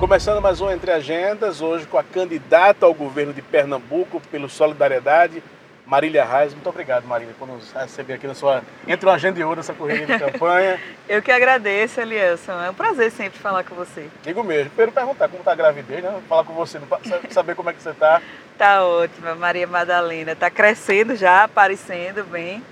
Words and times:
Começando 0.00 0.40
mais 0.40 0.62
um 0.62 0.70
Entre 0.70 0.90
Agendas, 0.90 1.60
hoje 1.60 1.86
com 1.86 1.98
a 1.98 2.02
candidata 2.02 2.86
ao 2.86 2.94
governo 2.94 3.34
de 3.34 3.42
Pernambuco 3.42 4.18
pelo 4.30 4.48
Solidariedade, 4.48 5.42
Marília 5.84 6.24
Reis. 6.24 6.54
Muito 6.54 6.70
obrigado, 6.70 7.04
Marília, 7.04 7.34
por 7.38 7.46
nos 7.46 7.70
receber 7.70 8.14
aqui 8.14 8.26
na 8.26 8.32
sua. 8.32 8.62
Entre 8.88 9.04
uma 9.04 9.16
agenda 9.16 9.38
e 9.38 9.44
outra, 9.44 9.60
essa 9.60 9.74
corrida 9.74 10.06
de 10.06 10.18
campanha. 10.18 10.80
Eu 11.06 11.20
que 11.20 11.30
agradeço, 11.30 12.00
Elielson. 12.00 12.58
É 12.62 12.70
um 12.70 12.74
prazer 12.74 13.10
sempre 13.10 13.38
falar 13.38 13.62
com 13.62 13.74
você. 13.74 14.08
Digo 14.22 14.42
mesmo. 14.42 14.70
Primeiro 14.70 14.90
perguntar 14.90 15.28
como 15.28 15.40
está 15.40 15.52
a 15.52 15.54
gravidez, 15.54 16.02
né? 16.02 16.18
Falar 16.26 16.44
com 16.44 16.54
você, 16.54 16.80
saber 17.28 17.54
como 17.54 17.68
é 17.68 17.74
que 17.74 17.82
você 17.82 17.90
está. 17.90 18.22
Tá 18.56 18.82
ótima, 18.82 19.34
Maria 19.34 19.66
Madalena. 19.66 20.32
Está 20.32 20.48
crescendo 20.48 21.14
já, 21.14 21.44
aparecendo 21.44 22.24
bem. 22.24 22.62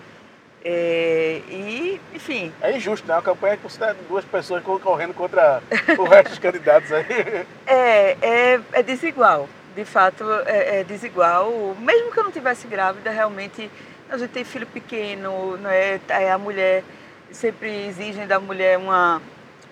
É, 0.65 1.41
e, 1.49 2.01
enfim. 2.15 2.53
É 2.61 2.77
injusto, 2.77 3.07
né? 3.07 3.15
Uma 3.15 3.23
campanha 3.23 3.57
que 3.57 3.63
você 3.63 3.95
duas 4.09 4.25
pessoas 4.25 4.63
correndo 4.63 5.15
contra 5.15 5.63
o 5.99 6.05
resto 6.05 6.31
dos 6.31 6.39
candidatos 6.39 6.93
aí. 6.93 7.07
É, 7.67 8.17
é, 8.23 8.61
é 8.73 8.83
desigual. 8.83 9.49
De 9.77 9.85
fato, 9.85 10.25
é, 10.47 10.81
é, 10.81 10.85
desigual. 10.85 11.77
Mesmo 11.79 12.11
que 12.11 12.19
eu 12.19 12.25
não 12.25 12.33
tivesse 12.33 12.67
grávida, 12.67 13.11
realmente 13.11 13.71
a 14.11 14.17
gente 14.17 14.31
tem 14.31 14.45
filho 14.45 14.67
pequeno, 14.67 15.57
né? 15.59 16.01
É, 16.09 16.33
a 16.33 16.39
mulher 16.39 16.83
sempre 17.31 17.87
exigem 17.87 18.27
da 18.27 18.41
mulher 18.41 18.79
uma, 18.79 19.21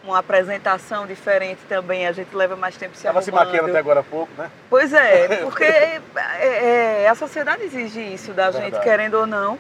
uma 0.04 0.18
apresentação 0.18 1.06
diferente 1.06 1.60
também, 1.68 2.06
a 2.06 2.12
gente 2.12 2.34
leva 2.34 2.54
mais 2.54 2.76
tempo 2.76 2.94
se 2.94 3.00
Estava 3.00 3.22
se 3.22 3.32
maquiando 3.32 3.70
até 3.70 3.78
agora 3.78 4.00
há 4.00 4.04
pouco, 4.04 4.30
né? 4.36 4.50
Pois 4.68 4.92
é, 4.92 5.38
porque 5.42 5.64
é, 5.64 6.00
é, 6.40 7.08
a 7.08 7.14
sociedade 7.14 7.64
exige 7.64 8.00
isso 8.00 8.32
da 8.32 8.50
Verdade. 8.50 8.74
gente, 8.74 8.82
querendo 8.82 9.14
ou 9.14 9.26
não. 9.26 9.58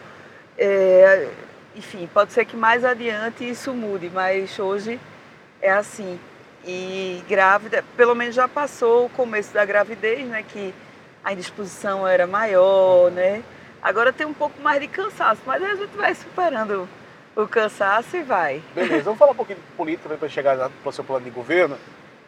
É, 0.58 1.28
enfim, 1.74 2.08
pode 2.12 2.32
ser 2.32 2.44
que 2.44 2.56
mais 2.56 2.84
adiante 2.84 3.48
isso 3.48 3.72
mude, 3.74 4.10
mas 4.12 4.58
hoje 4.58 4.98
é 5.60 5.70
assim. 5.70 6.18
E 6.64 7.22
grávida, 7.28 7.84
pelo 7.96 8.14
menos 8.14 8.34
já 8.34 8.48
passou 8.48 9.06
o 9.06 9.10
começo 9.10 9.52
da 9.52 9.64
gravidez, 9.64 10.26
né? 10.26 10.42
Que 10.42 10.74
a 11.22 11.32
indisposição 11.32 12.06
era 12.06 12.26
maior, 12.26 13.10
né? 13.10 13.42
Agora 13.82 14.12
tem 14.12 14.26
um 14.26 14.34
pouco 14.34 14.60
mais 14.60 14.80
de 14.80 14.88
cansaço, 14.88 15.40
mas 15.46 15.62
a 15.62 15.74
gente 15.76 15.96
vai 15.96 16.14
superando 16.14 16.88
o 17.36 17.46
cansaço 17.46 18.16
e 18.16 18.22
vai. 18.22 18.62
Beleza, 18.74 19.04
vamos 19.04 19.18
falar 19.18 19.32
um 19.32 19.36
pouquinho 19.36 19.58
de 19.58 19.76
política 19.76 20.16
para 20.16 20.28
chegar 20.28 20.56
para 20.56 20.88
o 20.88 20.92
seu 20.92 21.04
plano 21.04 21.24
de 21.24 21.30
governo. 21.30 21.76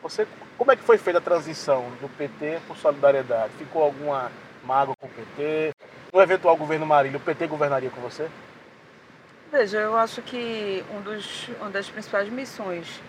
Você, 0.03 0.27
como 0.56 0.70
é 0.70 0.77
que 0.77 0.83
foi 0.83 0.98
feita 0.98 1.19
a 1.19 1.22
transição 1.22 1.91
do 2.00 2.08
PT 2.10 2.60
para 2.66 2.77
Solidariedade? 2.77 3.53
Ficou 3.58 3.83
alguma 3.83 4.31
mágoa 4.62 4.94
com 5.00 5.06
o 5.06 5.10
PT? 5.10 5.72
No 6.12 6.23
eventual 6.23 6.56
governo 6.56 6.87
Marília, 6.87 7.19
o 7.19 7.20
PT 7.20 7.47
governaria 7.47 7.91
com 7.91 8.01
você? 8.01 8.28
Veja, 9.53 9.78
eu 9.78 9.97
acho 9.97 10.23
que 10.23 10.83
um 10.91 11.03
dos, 11.03 11.48
uma 11.61 11.70
das 11.70 11.89
principais 11.89 12.28
missões 12.31 13.00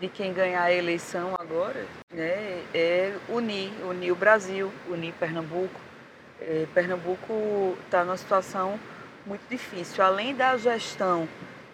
de 0.00 0.08
quem 0.08 0.32
ganhar 0.32 0.62
a 0.62 0.72
eleição 0.72 1.36
agora 1.38 1.86
né, 2.12 2.62
é 2.74 3.14
unir, 3.28 3.72
unir 3.84 4.10
o 4.10 4.16
Brasil, 4.16 4.72
unir 4.88 5.12
Pernambuco. 5.14 5.80
É, 6.40 6.66
Pernambuco 6.74 7.76
está 7.84 8.04
numa 8.04 8.16
situação 8.16 8.78
muito 9.24 9.42
difícil. 9.48 10.02
Além 10.02 10.34
da 10.34 10.56
gestão 10.56 11.28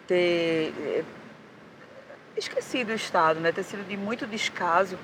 ter 0.06 0.72
é, 0.78 1.04
esquecido 2.36 2.90
o 2.90 2.94
Estado, 2.94 3.40
né, 3.40 3.52
ter 3.52 3.62
sido 3.62 3.86
de 3.86 3.96
muito 3.96 4.26
descaso, 4.26 4.98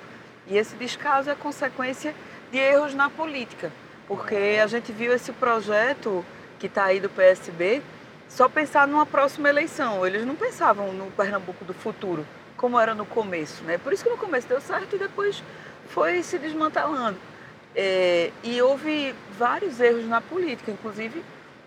e 0.47 0.59
esse 0.59 0.77
descaso 0.77 1.31
é 1.31 1.35
consequência 1.35 2.15
de 2.51 2.59
erros 2.59 2.95
na 2.95 3.09
política 3.09 3.73
porque 4.11 4.59
a 4.61 4.67
gente 4.67 4.91
viu 4.91 5.15
esse 5.15 5.31
projeto 5.31 6.25
que 6.59 6.67
está 6.67 6.87
aí 6.87 6.99
do 6.99 7.09
PSB 7.09 7.81
só 8.29 8.49
pensar 8.49 8.89
numa 8.89 9.07
próxima 9.07 9.49
eleição. 9.49 10.05
Eles 10.05 10.27
não 10.27 10.35
pensavam 10.35 10.93
no 10.93 11.13
Pernambuco 11.13 11.65
do 11.65 11.73
futuro, 11.73 12.27
como 12.57 12.81
era 12.81 12.93
no 12.93 13.07
começo. 13.07 13.63
Né? 13.63 13.79
Por 13.79 13.93
isso 13.93 14.03
que 14.03 14.11
no 14.11 14.17
começo 14.17 14.49
deu 14.49 14.61
certo 14.61 14.97
e 14.97 14.99
depois 14.99 15.45
foi 15.91 16.25
se 16.25 16.39
desmantelando. 16.39 17.19
É, 17.73 18.33
e 18.43 18.61
houve 18.61 19.15
vários 19.39 19.79
erros 19.79 20.05
na 20.09 20.21
política, 20.21 20.73
inclusive 20.73 21.25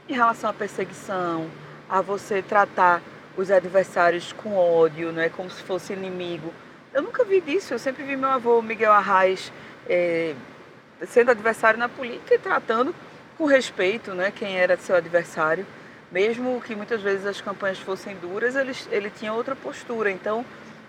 em 0.10 0.14
relação 0.14 0.50
à 0.50 0.54
perseguição, 0.54 1.50
a 1.90 2.02
você 2.02 2.42
tratar 2.42 3.02
os 3.38 3.50
adversários 3.52 4.34
com 4.34 4.58
ódio, 4.58 5.14
né, 5.14 5.30
como 5.30 5.50
se 5.50 5.64
fosse 5.64 5.94
inimigo. 5.94 6.54
Eu 6.94 7.04
nunca 7.04 7.24
vi 7.24 7.40
disso, 7.40 7.74
eu 7.74 7.80
sempre 7.80 8.04
vi 8.04 8.18
meu 8.18 8.30
avô 8.30 8.62
Miguel 8.62 8.92
Arraes 8.92 9.50
é, 9.88 10.36
sendo 11.08 11.32
adversário 11.32 11.80
na 11.80 11.90
política 11.90 12.36
e 12.36 12.40
tratando 12.40 12.94
com 13.38 13.46
respeito 13.46 14.14
né, 14.14 14.32
quem 14.32 14.58
era 14.58 14.78
seu 14.78 14.96
adversário. 14.96 15.66
Mesmo 16.12 16.62
que 16.62 16.76
muitas 16.76 17.02
vezes 17.02 17.26
as 17.26 17.42
campanhas 17.42 17.80
fossem 17.80 18.16
duras, 18.16 18.56
ele, 18.56 18.74
ele 18.92 19.10
tinha 19.10 19.34
outra 19.34 19.56
postura. 19.56 20.12
Então, 20.12 20.46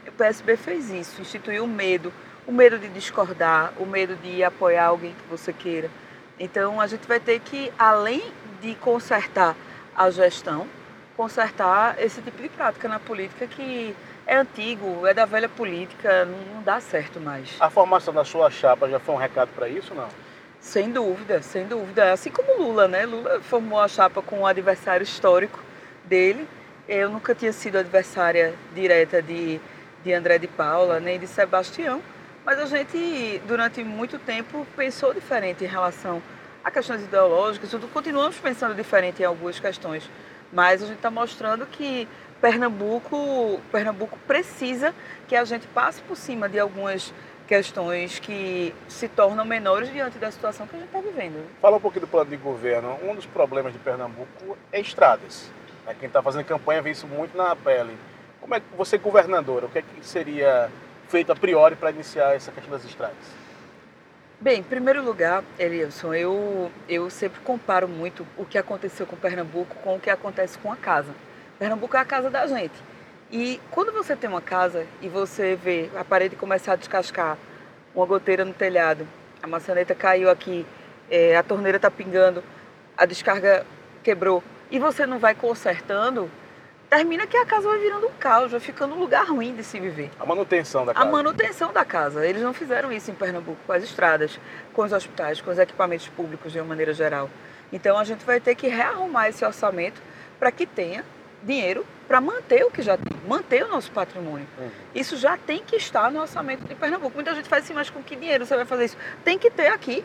o 0.06 0.12
PSB 0.12 0.56
fez 0.56 0.90
isso, 0.90 1.20
instituiu 1.20 1.64
o 1.64 1.68
medo, 1.68 2.12
o 2.46 2.52
medo 2.52 2.78
de 2.78 2.88
discordar, 2.88 3.72
o 3.78 3.86
medo 3.86 4.16
de 4.16 4.44
apoiar 4.44 4.86
alguém 4.86 5.12
que 5.14 5.28
você 5.30 5.52
queira. 5.52 5.90
Então, 6.38 6.80
a 6.80 6.86
gente 6.86 7.06
vai 7.08 7.18
ter 7.18 7.40
que, 7.40 7.72
além 7.78 8.22
de 8.60 8.74
consertar 8.74 9.56
a 9.96 10.10
gestão, 10.10 10.66
consertar 11.16 11.96
esse 12.02 12.20
tipo 12.20 12.42
de 12.42 12.48
prática 12.48 12.88
na 12.88 12.98
política 12.98 13.46
que 13.46 13.94
é 14.26 14.36
antigo, 14.36 15.06
é 15.06 15.12
da 15.12 15.24
velha 15.24 15.48
política, 15.48 16.24
não, 16.24 16.62
dá 16.62 16.80
certo 16.80 17.20
mais. 17.20 17.56
A 17.60 17.68
formação 17.68 18.12
da 18.12 18.24
sua 18.24 18.50
chapa 18.50 18.88
já 18.88 18.98
foi 18.98 19.14
um 19.14 19.18
recado 19.18 19.50
para 19.54 19.68
isso, 19.68 19.94
não? 19.94 20.08
Sem 20.60 20.90
dúvida, 20.90 21.42
sem 21.42 21.66
dúvida. 21.66 22.12
Assim 22.12 22.30
como 22.30 22.62
Lula, 22.62 22.88
né? 22.88 23.04
Lula 23.04 23.40
formou 23.42 23.78
a 23.78 23.86
chapa 23.86 24.22
com 24.22 24.40
um 24.40 24.46
adversário 24.46 25.04
histórico 25.04 25.60
dele. 26.04 26.48
Eu 26.88 27.10
nunca 27.10 27.34
tinha 27.34 27.52
sido 27.52 27.76
adversária 27.76 28.54
direta 28.74 29.20
de, 29.20 29.60
de 30.02 30.12
André 30.12 30.38
de 30.38 30.46
Paula, 30.46 31.00
nem 31.00 31.18
de 31.18 31.26
Sebastião, 31.26 32.02
mas 32.44 32.58
a 32.58 32.66
gente, 32.66 33.42
durante 33.46 33.82
muito 33.84 34.18
tempo, 34.18 34.66
pensou 34.76 35.12
diferente 35.12 35.64
em 35.64 35.66
relação 35.66 36.22
a 36.62 36.70
questões 36.70 37.02
ideológicas, 37.02 37.70
tudo. 37.70 37.88
Continuamos 37.88 38.38
pensando 38.38 38.74
diferente 38.74 39.22
em 39.22 39.24
algumas 39.26 39.60
questões, 39.60 40.08
mas 40.52 40.82
a 40.82 40.86
gente 40.86 40.96
está 40.96 41.10
mostrando 41.10 41.66
que 41.66 42.08
Pernambuco, 42.44 43.58
Pernambuco 43.72 44.18
precisa 44.26 44.94
que 45.26 45.34
a 45.34 45.42
gente 45.46 45.66
passe 45.68 46.02
por 46.02 46.14
cima 46.14 46.46
de 46.46 46.60
algumas 46.60 47.10
questões 47.48 48.18
que 48.18 48.74
se 48.86 49.08
tornam 49.08 49.46
menores 49.46 49.90
diante 49.90 50.18
da 50.18 50.30
situação 50.30 50.66
que 50.66 50.76
a 50.76 50.78
gente 50.78 50.88
está 50.88 51.00
vivendo. 51.00 51.42
Fala 51.62 51.78
um 51.78 51.80
pouquinho 51.80 52.02
do 52.02 52.06
plano 52.06 52.28
de 52.28 52.36
governo. 52.36 52.98
Um 53.02 53.14
dos 53.14 53.24
problemas 53.24 53.72
de 53.72 53.78
Pernambuco 53.78 54.58
é 54.70 54.78
estradas. 54.78 55.50
Né? 55.86 55.96
Quem 55.98 56.06
está 56.06 56.22
fazendo 56.22 56.44
campanha 56.44 56.82
vê 56.82 56.90
isso 56.90 57.06
muito 57.06 57.34
na 57.34 57.56
pele. 57.56 57.96
Como 58.42 58.54
é 58.54 58.60
que 58.60 58.66
você, 58.76 58.98
governadora, 58.98 59.64
o 59.64 59.70
que, 59.70 59.78
é 59.78 59.82
que 59.82 60.06
seria 60.06 60.70
feito 61.08 61.32
a 61.32 61.34
priori 61.34 61.76
para 61.76 61.92
iniciar 61.92 62.36
essa 62.36 62.52
questão 62.52 62.72
das 62.72 62.84
estradas? 62.84 63.16
Bem, 64.38 64.60
em 64.60 64.62
primeiro 64.62 65.02
lugar, 65.02 65.42
Elielson, 65.58 66.12
eu, 66.12 66.70
eu 66.90 67.08
sempre 67.08 67.40
comparo 67.40 67.88
muito 67.88 68.26
o 68.36 68.44
que 68.44 68.58
aconteceu 68.58 69.06
com 69.06 69.16
Pernambuco 69.16 69.74
com 69.76 69.96
o 69.96 69.98
que 69.98 70.10
acontece 70.10 70.58
com 70.58 70.70
a 70.70 70.76
casa. 70.76 71.14
Pernambuco 71.64 71.96
é 71.96 72.00
a 72.00 72.04
casa 72.04 72.28
da 72.28 72.46
gente. 72.46 72.74
E 73.32 73.58
quando 73.70 73.90
você 73.90 74.14
tem 74.14 74.28
uma 74.28 74.42
casa 74.42 74.86
e 75.00 75.08
você 75.08 75.56
vê 75.56 75.88
a 75.96 76.04
parede 76.04 76.36
começar 76.36 76.74
a 76.74 76.76
descascar, 76.76 77.38
uma 77.94 78.04
goteira 78.04 78.44
no 78.44 78.52
telhado, 78.52 79.08
a 79.42 79.46
maçaneta 79.46 79.94
caiu 79.94 80.28
aqui, 80.28 80.66
é, 81.10 81.34
a 81.34 81.42
torneira 81.42 81.76
está 81.76 81.90
pingando, 81.90 82.44
a 82.94 83.06
descarga 83.06 83.64
quebrou, 84.02 84.44
e 84.70 84.78
você 84.78 85.06
não 85.06 85.18
vai 85.18 85.34
consertando, 85.34 86.30
termina 86.90 87.26
que 87.26 87.38
a 87.38 87.46
casa 87.46 87.66
vai 87.66 87.78
virando 87.78 88.08
um 88.08 88.12
caos, 88.12 88.50
vai 88.50 88.60
ficando 88.60 88.94
um 88.94 88.98
lugar 88.98 89.26
ruim 89.26 89.56
de 89.56 89.64
se 89.64 89.80
viver. 89.80 90.10
A 90.20 90.26
manutenção 90.26 90.84
da 90.84 90.92
casa. 90.92 91.08
A 91.08 91.10
manutenção 91.10 91.72
da 91.72 91.84
casa. 91.84 92.26
Eles 92.26 92.42
não 92.42 92.52
fizeram 92.52 92.92
isso 92.92 93.10
em 93.10 93.14
Pernambuco, 93.14 93.58
com 93.66 93.72
as 93.72 93.82
estradas, 93.82 94.38
com 94.74 94.82
os 94.82 94.92
hospitais, 94.92 95.40
com 95.40 95.50
os 95.50 95.58
equipamentos 95.58 96.08
públicos 96.08 96.52
de 96.52 96.60
uma 96.60 96.68
maneira 96.68 96.92
geral. 96.92 97.30
Então 97.72 97.96
a 97.96 98.04
gente 98.04 98.22
vai 98.22 98.38
ter 98.38 98.54
que 98.54 98.68
rearrumar 98.68 99.30
esse 99.30 99.42
orçamento 99.46 99.98
para 100.38 100.52
que 100.52 100.66
tenha 100.66 101.02
dinheiro 101.44 101.86
para 102.06 102.20
manter 102.20 102.64
o 102.64 102.70
que 102.70 102.82
já 102.82 102.96
tem, 102.96 103.16
manter 103.26 103.64
o 103.64 103.68
nosso 103.68 103.90
patrimônio. 103.90 104.46
Uhum. 104.58 104.70
Isso 104.94 105.16
já 105.16 105.36
tem 105.36 105.62
que 105.62 105.76
estar 105.76 106.10
no 106.10 106.20
orçamento 106.20 106.66
de 106.66 106.74
Pernambuco. 106.74 107.14
Muita 107.14 107.34
gente 107.34 107.48
faz 107.48 107.64
assim, 107.64 107.74
mas 107.74 107.90
com 107.90 108.02
que 108.02 108.16
dinheiro 108.16 108.44
você 108.44 108.56
vai 108.56 108.64
fazer 108.64 108.86
isso? 108.86 108.96
Tem 109.24 109.38
que 109.38 109.50
ter 109.50 109.68
aqui. 109.68 110.04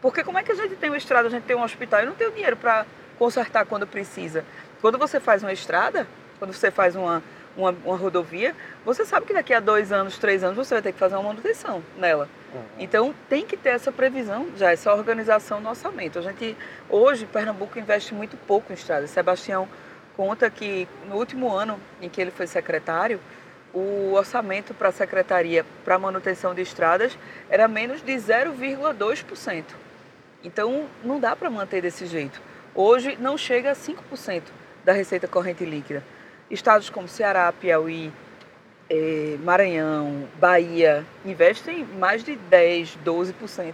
Porque 0.00 0.24
como 0.24 0.38
é 0.38 0.42
que 0.42 0.50
a 0.50 0.54
gente 0.54 0.74
tem 0.76 0.90
uma 0.90 0.96
estrada, 0.96 1.28
a 1.28 1.30
gente 1.30 1.44
tem 1.44 1.56
um 1.56 1.62
hospital 1.62 2.02
e 2.02 2.06
não 2.06 2.14
tem 2.14 2.26
o 2.26 2.32
dinheiro 2.32 2.56
para 2.56 2.84
consertar 3.18 3.64
quando 3.64 3.86
precisa? 3.86 4.44
Quando 4.80 4.98
você 4.98 5.20
faz 5.20 5.42
uma 5.42 5.52
estrada, 5.52 6.08
quando 6.40 6.52
você 6.52 6.72
faz 6.72 6.96
uma, 6.96 7.22
uma, 7.56 7.70
uma, 7.84 7.96
rodovia, 7.96 8.54
você 8.84 9.04
sabe 9.04 9.26
que 9.26 9.32
daqui 9.32 9.54
a 9.54 9.60
dois 9.60 9.92
anos, 9.92 10.18
três 10.18 10.42
anos, 10.42 10.56
você 10.56 10.74
vai 10.74 10.82
ter 10.82 10.92
que 10.92 10.98
fazer 10.98 11.14
uma 11.14 11.28
manutenção 11.28 11.82
nela. 11.96 12.28
Uhum. 12.52 12.62
Então, 12.80 13.14
tem 13.28 13.46
que 13.46 13.56
ter 13.56 13.70
essa 13.70 13.92
previsão 13.92 14.48
já, 14.56 14.72
essa 14.72 14.92
organização 14.92 15.60
no 15.60 15.68
orçamento. 15.68 16.18
A 16.18 16.22
gente, 16.22 16.56
hoje, 16.90 17.24
Pernambuco 17.26 17.78
investe 17.78 18.12
muito 18.12 18.36
pouco 18.36 18.72
em 18.72 18.74
estradas. 18.74 19.10
Sebastião 19.10 19.68
conta 20.16 20.50
que 20.50 20.86
no 21.08 21.16
último 21.16 21.50
ano 21.50 21.78
em 22.00 22.08
que 22.08 22.20
ele 22.20 22.30
foi 22.30 22.46
secretário, 22.46 23.20
o 23.72 24.12
orçamento 24.12 24.74
para 24.74 24.88
a 24.88 24.92
secretaria 24.92 25.64
para 25.84 25.98
manutenção 25.98 26.54
de 26.54 26.60
estradas 26.62 27.16
era 27.48 27.66
menos 27.66 28.02
de 28.02 28.12
0,2%. 28.12 29.64
Então 30.44 30.86
não 31.02 31.18
dá 31.18 31.34
para 31.34 31.48
manter 31.48 31.80
desse 31.80 32.06
jeito. 32.06 32.40
Hoje 32.74 33.16
não 33.20 33.38
chega 33.38 33.70
a 33.70 33.74
5% 33.74 34.42
da 34.84 34.92
receita 34.92 35.28
corrente 35.28 35.64
líquida. 35.64 36.02
Estados 36.50 36.90
como 36.90 37.08
Ceará, 37.08 37.52
Piauí, 37.52 38.12
é, 38.90 39.36
Maranhão, 39.42 40.28
Bahia, 40.38 41.04
investem 41.24 41.84
mais 41.98 42.22
de 42.22 42.36
10, 42.36 42.98
12%, 43.04 43.72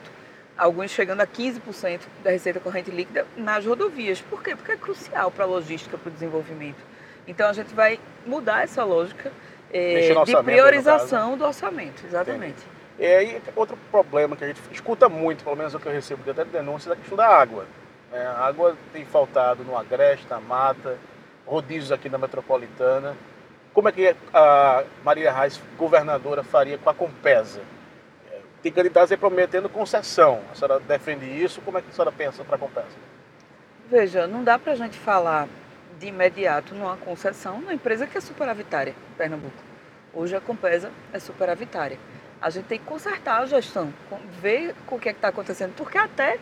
alguns 0.59 0.91
chegando 0.91 1.21
a 1.21 1.27
15% 1.27 2.01
da 2.23 2.31
receita 2.31 2.59
corrente 2.59 2.91
líquida 2.91 3.25
nas 3.37 3.65
rodovias. 3.65 4.21
Por 4.21 4.43
quê? 4.43 4.57
Porque 4.57 4.73
é 4.73 4.77
crucial 4.77 5.31
para 5.31 5.45
a 5.45 5.47
logística, 5.47 5.97
para 5.97 6.09
o 6.09 6.13
desenvolvimento. 6.13 6.85
Então 7.27 7.49
a 7.49 7.53
gente 7.53 7.73
vai 7.75 8.01
mudar 8.27 8.65
essa 8.65 8.83
lógica 8.83 9.31
é, 9.73 10.13
de 10.25 10.37
priorização 10.43 11.39
do 11.39 11.45
orçamento, 11.45 12.05
exatamente. 12.05 12.57
Entendi. 12.59 12.79
E 12.99 13.07
aí, 13.07 13.43
outro 13.55 13.79
problema 13.93 14.35
que 14.35 14.43
a 14.43 14.49
gente 14.49 14.61
escuta 14.73 15.09
muito, 15.09 15.45
pelo 15.45 15.55
menos 15.55 15.73
o 15.73 15.79
que 15.79 15.87
eu 15.87 15.93
recebo 15.93 16.29
até 16.29 16.43
de 16.43 16.51
denúncia, 16.51 16.91
é 16.91 16.93
a 16.95 16.97
questão 16.97 17.17
da 17.17 17.29
água. 17.29 17.65
É, 18.13 18.27
a 18.27 18.39
água 18.39 18.77
tem 18.93 19.05
faltado 19.05 19.63
no 19.63 19.77
Agreste, 19.77 20.27
na 20.29 20.41
Mata, 20.41 20.99
rodízios 21.47 21.93
aqui 21.93 22.09
na 22.09 22.19
Metropolitana. 22.19 23.17
Como 23.73 23.89
é 23.89 23.93
que 23.93 24.17
a 24.35 24.83
Maria 25.05 25.31
Reis, 25.31 25.61
governadora, 25.77 26.43
faria 26.43 26.77
com 26.77 26.91
a 26.91 26.95
Compesa? 26.95 27.61
Tem 28.63 28.73
candidatos 28.73 29.13
aí 29.13 29.19
prometendo 29.19 29.69
concessão. 29.69 30.41
A 30.51 30.55
senhora 30.55 30.81
defende 30.81 31.27
isso? 31.27 31.61
Como 31.61 31.79
é 31.79 31.83
que 31.83 31.91
a 31.91 31.93
senhora 31.93 32.13
pensa 32.13 32.45
para 32.45 32.57
a 32.57 32.59
Compesa? 32.59 32.87
Veja, 33.89 34.27
não 34.27 34.45
dá 34.45 34.59
para 34.59 34.73
a 34.73 34.77
gente 34.77 34.99
falar 34.99 35.49
de 35.99 36.07
imediato 36.07 36.75
numa 36.75 36.97
concessão 36.97 37.61
numa 37.61 37.75
empresa 37.75 38.07
que 38.07 38.19
é 38.19 38.21
superavitária, 38.21 38.95
Pernambuco. 39.17 39.57
Hoje 40.13 40.37
a 40.37 40.41
Compesa 40.41 40.91
é 41.13 41.19
superavitária 41.19 41.99
a 42.41 42.51
gente 42.51 42.67
tem 42.67 42.79
que 42.79 42.85
consertar 42.85 43.43
a 43.43 43.47
gestão, 43.47 43.93
ver 44.41 44.75
o 44.89 44.99
que 44.99 45.09
é 45.09 45.13
está 45.13 45.29
acontecendo, 45.29 45.75
porque 45.77 45.99
até 45.99 46.39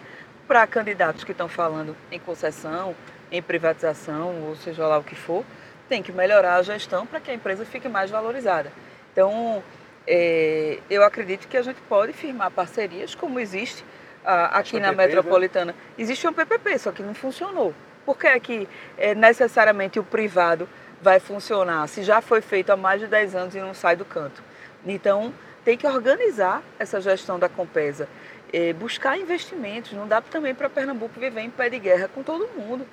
para 0.46 0.66
candidatos 0.66 1.24
que 1.24 1.32
estão 1.32 1.48
falando 1.48 1.96
em 2.10 2.18
concessão, 2.18 2.94
em 3.32 3.42
privatização, 3.42 4.42
ou 4.46 4.56
seja 4.56 4.86
lá 4.86 4.98
o 4.98 5.02
que 5.04 5.14
for, 5.14 5.44
tem 5.88 6.02
que 6.02 6.12
melhorar 6.12 6.56
a 6.56 6.62
gestão 6.62 7.06
para 7.06 7.20
que 7.20 7.30
a 7.30 7.34
empresa 7.34 7.64
fique 7.64 7.88
mais 7.88 8.10
valorizada. 8.10 8.70
Então, 9.12 9.62
é, 10.06 10.79
eu 10.88 11.03
acredito 11.03 11.49
que 11.49 11.56
a 11.56 11.62
gente 11.62 11.81
pode 11.88 12.12
firmar 12.12 12.50
parcerias, 12.50 13.14
como 13.14 13.41
existe 13.41 13.85
a, 14.25 14.58
aqui 14.58 14.79
na 14.79 14.91
PPP, 14.91 15.06
Metropolitana. 15.06 15.73
Né? 15.73 15.79
Existe 15.99 16.26
um 16.26 16.32
PPP, 16.32 16.79
só 16.79 16.93
que 16.93 17.03
não 17.03 17.14
funcionou. 17.14 17.75
Por 18.05 18.17
que 18.17 18.26
é 18.26 18.38
que 18.38 18.69
é, 18.97 19.14
necessariamente 19.14 19.99
o 19.99 20.05
privado 20.05 20.69
vai 21.03 21.19
funcionar, 21.20 21.87
se 21.88 22.03
já 22.03 22.20
foi 22.20 22.41
feito 22.41 22.70
há 22.70 22.76
mais 22.76 23.00
de 23.00 23.06
10 23.06 23.35
anos 23.35 23.55
e 23.55 23.61
não 23.61 23.75
sai 23.75 23.97
do 23.97 24.05
canto? 24.05 24.43
Então, 24.87 25.35
tem 25.64 25.76
que 25.76 25.87
organizar 25.87 26.62
essa 26.79 27.00
gestão 27.00 27.38
da 27.38 27.49
Compesa, 27.49 28.09
é, 28.52 28.73
buscar 28.73 29.19
investimentos. 29.19 29.93
Não 29.93 30.06
dá 30.06 30.20
também 30.20 30.55
para 30.55 30.70
Pernambuco 30.70 31.19
viver 31.19 31.41
em 31.41 31.50
pé 31.50 31.69
de 31.69 31.79
guerra 31.81 32.09
com 32.14 32.23
todo 32.23 32.49
mundo. 32.56 32.87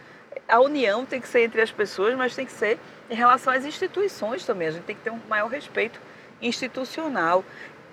A 0.47 0.59
união 0.59 1.05
tem 1.05 1.21
que 1.21 1.27
ser 1.27 1.41
entre 1.41 1.61
as 1.61 1.71
pessoas, 1.71 2.15
mas 2.15 2.35
tem 2.35 2.45
que 2.45 2.51
ser 2.51 2.79
em 3.09 3.13
relação 3.13 3.53
às 3.53 3.63
instituições 3.63 4.43
também. 4.43 4.67
A 4.67 4.71
gente 4.71 4.83
tem 4.83 4.95
que 4.95 5.03
ter 5.03 5.11
um 5.11 5.19
maior 5.29 5.47
respeito 5.47 6.01
institucional. 6.43 7.43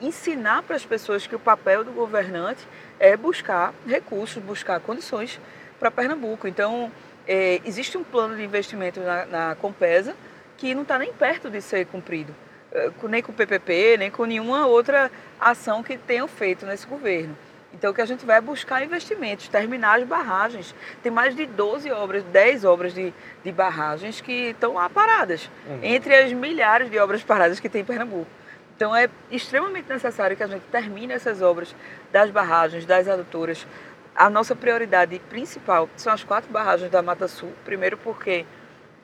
Ensinar 0.00 0.62
para 0.62 0.76
as 0.76 0.84
pessoas 0.84 1.26
que 1.26 1.34
o 1.34 1.38
papel 1.38 1.84
do 1.84 1.92
governante 1.92 2.66
é 2.98 3.16
buscar 3.16 3.72
recursos, 3.86 4.42
buscar 4.42 4.80
condições 4.80 5.40
para 5.78 5.90
Pernambuco. 5.90 6.48
Então, 6.48 6.90
é, 7.26 7.60
existe 7.64 7.96
um 7.96 8.04
plano 8.04 8.36
de 8.36 8.42
investimento 8.42 9.00
na, 9.00 9.26
na 9.26 9.54
Compesa 9.54 10.14
que 10.56 10.74
não 10.74 10.82
está 10.82 10.98
nem 10.98 11.12
perto 11.12 11.48
de 11.48 11.60
ser 11.62 11.86
cumprido. 11.86 12.34
Eh, 12.72 12.90
nem 13.08 13.22
com 13.22 13.32
o 13.32 13.34
PPP, 13.34 13.96
nem 13.98 14.10
com 14.10 14.24
nenhuma 14.24 14.66
outra 14.66 15.10
ação 15.40 15.82
que 15.82 15.96
tenham 15.96 16.28
feito 16.28 16.64
nesse 16.66 16.86
governo. 16.86 17.36
Então, 17.72 17.92
que 17.92 18.00
a 18.00 18.04
gente 18.04 18.26
vai 18.26 18.40
buscar 18.40 18.84
investimentos, 18.84 19.48
terminar 19.48 19.98
as 19.98 20.04
barragens. 20.06 20.74
Tem 21.02 21.10
mais 21.10 21.36
de 21.36 21.46
12 21.46 21.90
obras, 21.90 22.24
10 22.24 22.64
obras 22.64 22.92
de, 22.92 23.12
de 23.44 23.52
barragens 23.52 24.20
que 24.20 24.50
estão 24.50 24.74
lá 24.74 24.88
paradas, 24.90 25.48
uhum. 25.66 25.78
entre 25.82 26.14
as 26.14 26.32
milhares 26.32 26.90
de 26.90 26.98
obras 26.98 27.22
paradas 27.22 27.60
que 27.60 27.68
tem 27.68 27.82
em 27.82 27.84
Pernambuco. 27.84 28.26
Então, 28.80 28.96
é 28.96 29.10
extremamente 29.30 29.90
necessário 29.90 30.34
que 30.34 30.42
a 30.42 30.46
gente 30.46 30.62
termine 30.72 31.12
essas 31.12 31.42
obras 31.42 31.76
das 32.10 32.30
barragens, 32.30 32.86
das 32.86 33.06
adutoras. 33.08 33.66
A 34.16 34.30
nossa 34.30 34.56
prioridade 34.56 35.18
principal 35.28 35.86
são 35.98 36.10
as 36.10 36.24
quatro 36.24 36.50
barragens 36.50 36.90
da 36.90 37.02
Mata 37.02 37.28
Sul. 37.28 37.52
Primeiro, 37.62 37.98
porque 37.98 38.46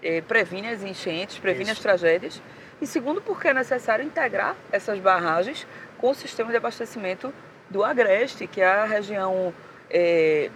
eh, 0.03 0.23
previne 0.23 0.71
as 0.71 0.83
enchentes, 0.83 1.39
previne 1.39 1.65
Isso. 1.65 1.73
as 1.73 1.79
tragédias 1.81 2.41
e 2.81 2.87
segundo, 2.87 3.21
porque 3.21 3.49
é 3.49 3.53
necessário 3.53 4.03
integrar 4.03 4.57
essas 4.73 4.99
barragens 4.99 5.67
com 5.99 6.09
o 6.09 6.15
sistema 6.15 6.51
de 6.51 6.57
abastecimento 6.57 7.31
do 7.69 7.85
Agreste, 7.85 8.47
que 8.47 8.63
é 8.63 8.67
a 8.67 8.87
região 8.87 9.53
é, 9.91 10.51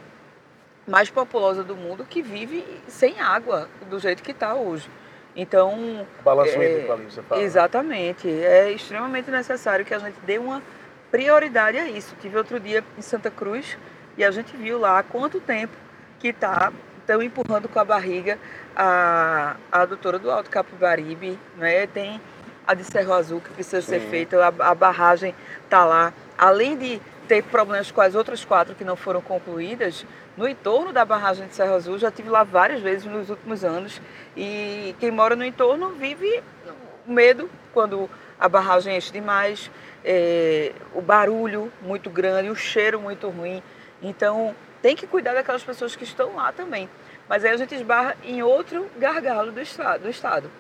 mais 0.89 1.11
populosa 1.11 1.63
do 1.63 1.77
mundo 1.77 2.07
que 2.09 2.23
vive 2.23 2.65
sem 2.89 3.21
água 3.21 3.69
do 3.91 3.99
jeito 3.99 4.23
que 4.23 4.31
está 4.31 4.55
hoje. 4.55 4.89
Então. 5.35 6.07
Balanço 6.25 6.61
é, 6.61 6.91
ali, 6.91 7.05
você 7.05 7.23
fala. 7.23 7.43
Exatamente. 7.43 8.29
É 8.29 8.71
extremamente 8.71 9.31
necessário 9.31 9.85
que 9.85 9.95
a 9.95 9.99
gente 9.99 10.19
dê 10.27 10.39
uma 10.39 10.63
prioridade 11.11 11.79
a 11.79 11.89
isso. 11.89 12.15
Tive 12.21 12.37
outro 12.37 12.59
dia 12.59 12.85
em 12.99 13.03
Santa 13.03 13.31
Cruz 13.31 13.77
e 14.17 14.25
a 14.25 14.31
gente 14.31 14.57
viu 14.57 14.79
lá 14.79 14.99
há 14.99 15.03
quanto 15.03 15.41
tempo 15.41 15.77
que 16.19 16.29
está 16.29 16.73
estão 17.01 17.23
empurrando 17.23 17.69
com 17.69 17.79
a 17.81 17.85
barriga 17.85 18.39
a, 18.77 19.57
a 19.73 19.85
doutora 19.85 20.19
do 20.19 20.31
Alto 20.31 20.49
Capibaribe, 20.49 21.39
né? 21.57 21.87
Tem 21.89 22.21
a 22.67 22.75
de 22.75 22.85
Cerro 22.85 23.13
Azul 23.13 23.41
que 23.41 23.51
precisa 23.51 23.83
Sim. 23.83 23.89
ser 23.89 24.01
feita, 24.01 24.37
a, 24.37 24.71
a 24.71 24.75
barragem 24.75 25.35
está 25.65 25.85
lá. 25.85 26.13
Além 26.39 26.77
de 26.77 27.01
ter 27.31 27.45
problemas 27.45 27.93
com 27.93 28.01
as 28.01 28.17
outras 28.17 28.45
quatro 28.45 28.75
que 28.75 28.83
não 28.83 28.97
foram 28.97 29.21
concluídas, 29.21 30.05
no 30.37 30.49
entorno 30.49 30.93
da 30.93 31.05
barragem 31.05 31.47
de 31.47 31.55
Cerro 31.55 31.75
Azul, 31.75 31.97
já 31.97 32.11
tive 32.11 32.29
lá 32.29 32.43
várias 32.43 32.81
vezes 32.81 33.07
nos 33.07 33.31
últimos 33.31 33.63
anos. 33.63 34.03
E 34.37 34.97
quem 34.99 35.13
mora 35.13 35.37
no 35.37 35.45
entorno 35.45 35.91
vive 35.91 36.43
medo 37.07 37.49
quando 37.73 38.11
a 38.37 38.49
barragem 38.49 38.97
enche 38.97 39.13
demais, 39.13 39.71
é, 40.05 40.73
o 40.93 41.01
barulho 41.01 41.73
muito 41.83 42.11
grande, 42.11 42.51
o 42.51 42.57
cheiro 42.57 43.01
muito 43.01 43.29
ruim. 43.29 43.63
Então, 44.03 44.53
tem 44.83 44.97
que 44.97 45.07
cuidar 45.07 45.33
daquelas 45.35 45.63
pessoas 45.63 45.95
que 45.95 46.03
estão 46.03 46.35
lá 46.35 46.51
também. 46.51 46.91
Mas 47.29 47.45
aí 47.45 47.53
a 47.53 47.57
gente 47.57 47.77
esbarra 47.77 48.17
em 48.25 48.43
outro 48.43 48.89
gargalo 48.99 49.53
do 49.53 49.61
do 50.01 50.11
estado 50.11 50.51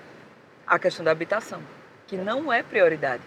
a 0.64 0.78
questão 0.78 1.04
da 1.04 1.10
habitação, 1.10 1.60
que 2.06 2.16
não 2.16 2.52
é 2.52 2.62
prioridade. 2.62 3.24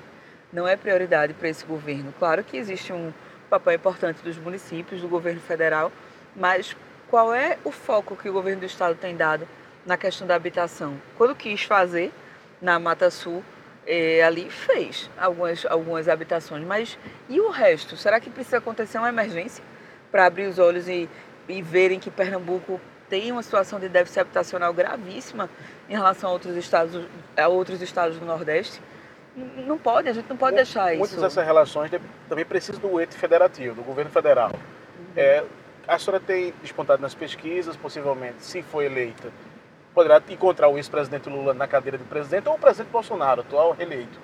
Não 0.54 0.66
é 0.66 0.78
prioridade 0.78 1.34
para 1.34 1.50
esse 1.50 1.66
governo. 1.66 2.14
Claro 2.18 2.42
que 2.42 2.56
existe 2.56 2.94
um 2.94 3.12
papel 3.60 3.74
importante 3.74 4.22
dos 4.24 4.38
municípios, 4.38 5.02
do 5.02 5.08
governo 5.08 5.42
federal, 5.42 5.92
mas 6.36 6.76
qual 7.10 7.34
é 7.34 7.58
o 7.64 7.72
foco 7.72 8.16
que 8.16 8.30
o 8.30 8.34
governo 8.34 8.62
do 8.62 8.66
estado 8.66 8.96
tem 8.96 9.16
dado 9.16 9.48
na 9.86 9.98
questão 9.98 10.26
da 10.28 10.36
habitação? 10.36 11.00
Quando 11.18 11.36
quis 11.36 11.64
fazer 11.64 12.12
na 12.62 12.80
Mata 12.80 13.10
Sul, 13.12 13.44
é, 13.86 14.24
ali 14.24 14.50
fez 14.50 15.10
algumas, 15.18 15.66
algumas 15.66 16.08
habitações, 16.08 16.66
mas 16.66 16.98
e 17.30 17.40
o 17.40 17.50
resto? 17.50 17.98
Será 17.98 18.20
que 18.20 18.30
precisa 18.30 18.58
acontecer 18.58 18.98
uma 18.98 19.10
emergência? 19.10 19.64
para 20.14 20.28
abrir 20.28 20.46
os 20.46 20.60
olhos 20.60 20.88
e, 20.88 21.10
e 21.50 21.60
verem 21.64 22.00
que 22.00 22.12
Pernambuco 22.12 22.80
tem 23.10 23.32
uma 23.32 23.42
situação 23.42 23.80
de 23.80 23.90
déficit 23.90 24.20
habitacional 24.20 24.72
gravíssima 24.72 25.50
em 25.90 25.94
relação 25.94 26.30
a 26.30 26.34
outros 26.34 26.56
estados, 26.56 27.04
a 27.36 27.48
outros 27.48 27.82
estados 27.82 28.20
do 28.20 28.26
Nordeste. 28.26 28.80
Não 29.36 29.78
pode, 29.78 30.08
a 30.08 30.14
gente 30.14 30.30
não 30.30 30.38
pode 30.38 30.56
deixar 30.56 30.82
Muitas 30.82 30.94
isso. 30.94 31.20
Muitas 31.20 31.22
dessas 31.22 31.46
relações 31.46 31.92
também 32.30 32.46
precisam 32.46 32.80
do 32.80 33.02
ente 33.02 33.16
federativo, 33.16 33.76
do 33.76 33.82
governo 33.82 34.12
federal. 34.12 34.52
Uhum. 34.52 35.06
É, 35.16 35.44
a 35.88 35.98
senhora 35.98 36.22
tem 36.26 36.54
despontado 36.62 37.02
nas 37.02 37.16
pesquisas, 37.16 37.76
possivelmente, 37.76 38.44
se 38.44 38.62
for 38.62 38.84
eleita, 38.84 39.32
poderá 39.94 40.22
encontrar 40.30 40.70
o 40.70 40.78
ex-presidente 40.78 41.30
Lula 41.30 41.54
na 41.54 41.68
cadeira 41.68 41.98
de 41.98 42.04
presidente 42.04 42.48
ou 42.48 42.56
o 42.56 42.60
presidente 42.60 42.92
Bolsonaro, 42.92 43.42
atual 43.42 43.72
reeleito. 43.72 44.20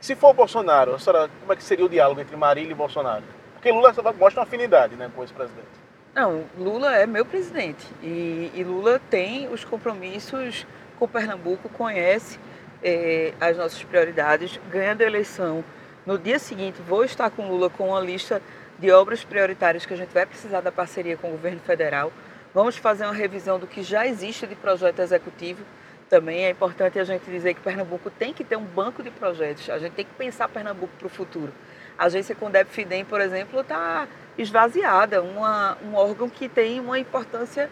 Se 0.00 0.14
for 0.14 0.30
o 0.30 0.34
Bolsonaro, 0.34 0.94
a 0.94 0.98
senhora, 0.98 1.30
como 1.40 1.52
é 1.52 1.56
que 1.56 1.62
seria 1.62 1.84
o 1.84 1.88
diálogo 1.88 2.20
entre 2.20 2.36
Marília 2.36 2.72
e 2.72 2.74
Bolsonaro? 2.74 3.24
Porque 3.54 3.70
Lula 3.70 3.92
mostra 4.18 4.40
uma 4.40 4.46
afinidade 4.46 4.94
né, 4.94 5.10
com 5.14 5.24
esse 5.24 5.32
presidente. 5.32 5.66
Não, 6.14 6.44
Lula 6.56 6.94
é 6.96 7.06
meu 7.06 7.24
presidente. 7.24 7.84
E, 8.02 8.50
e 8.54 8.64
Lula 8.64 9.00
tem 9.10 9.48
os 9.48 9.64
compromissos 9.64 10.66
com 10.98 11.08
Pernambuco, 11.08 11.68
conhece 11.68 12.38
é, 12.82 13.32
as 13.40 13.56
nossas 13.56 13.82
prioridades, 13.82 14.58
ganha 14.70 14.96
a 14.98 15.02
eleição. 15.04 15.64
No 16.06 16.18
dia 16.18 16.38
seguinte, 16.38 16.80
vou 16.80 17.04
estar 17.04 17.30
com 17.30 17.48
Lula 17.48 17.68
com 17.68 17.88
uma 17.88 18.00
lista 18.00 18.40
de 18.78 18.90
obras 18.90 19.24
prioritárias 19.24 19.84
que 19.84 19.92
a 19.92 19.96
gente 19.96 20.12
vai 20.12 20.24
precisar 20.24 20.60
da 20.60 20.70
parceria 20.70 21.16
com 21.16 21.28
o 21.28 21.32
governo 21.32 21.60
federal. 21.60 22.12
Vamos 22.54 22.76
fazer 22.76 23.04
uma 23.04 23.12
revisão 23.12 23.58
do 23.58 23.66
que 23.66 23.82
já 23.82 24.06
existe 24.06 24.46
de 24.46 24.54
projeto 24.54 25.00
executivo. 25.00 25.64
Também 26.08 26.44
é 26.44 26.50
importante 26.50 26.98
a 26.98 27.04
gente 27.04 27.30
dizer 27.30 27.54
que 27.54 27.60
Pernambuco 27.60 28.08
tem 28.10 28.32
que 28.32 28.42
ter 28.42 28.56
um 28.56 28.64
banco 28.64 29.02
de 29.02 29.10
projetos. 29.10 29.68
A 29.68 29.78
gente 29.78 29.92
tem 29.92 30.04
que 30.04 30.14
pensar 30.14 30.48
Pernambuco 30.48 30.92
para 30.96 31.06
o 31.06 31.10
futuro. 31.10 31.52
A 31.98 32.06
agência 32.06 32.34
Condep 32.34 32.70
Fidem, 32.70 33.04
por 33.04 33.20
exemplo, 33.20 33.60
está 33.60 34.06
esvaziada, 34.38 35.20
uma, 35.20 35.76
um 35.84 35.94
órgão 35.94 36.30
que 36.30 36.48
tem 36.48 36.80
uma 36.80 36.98
importância 36.98 37.68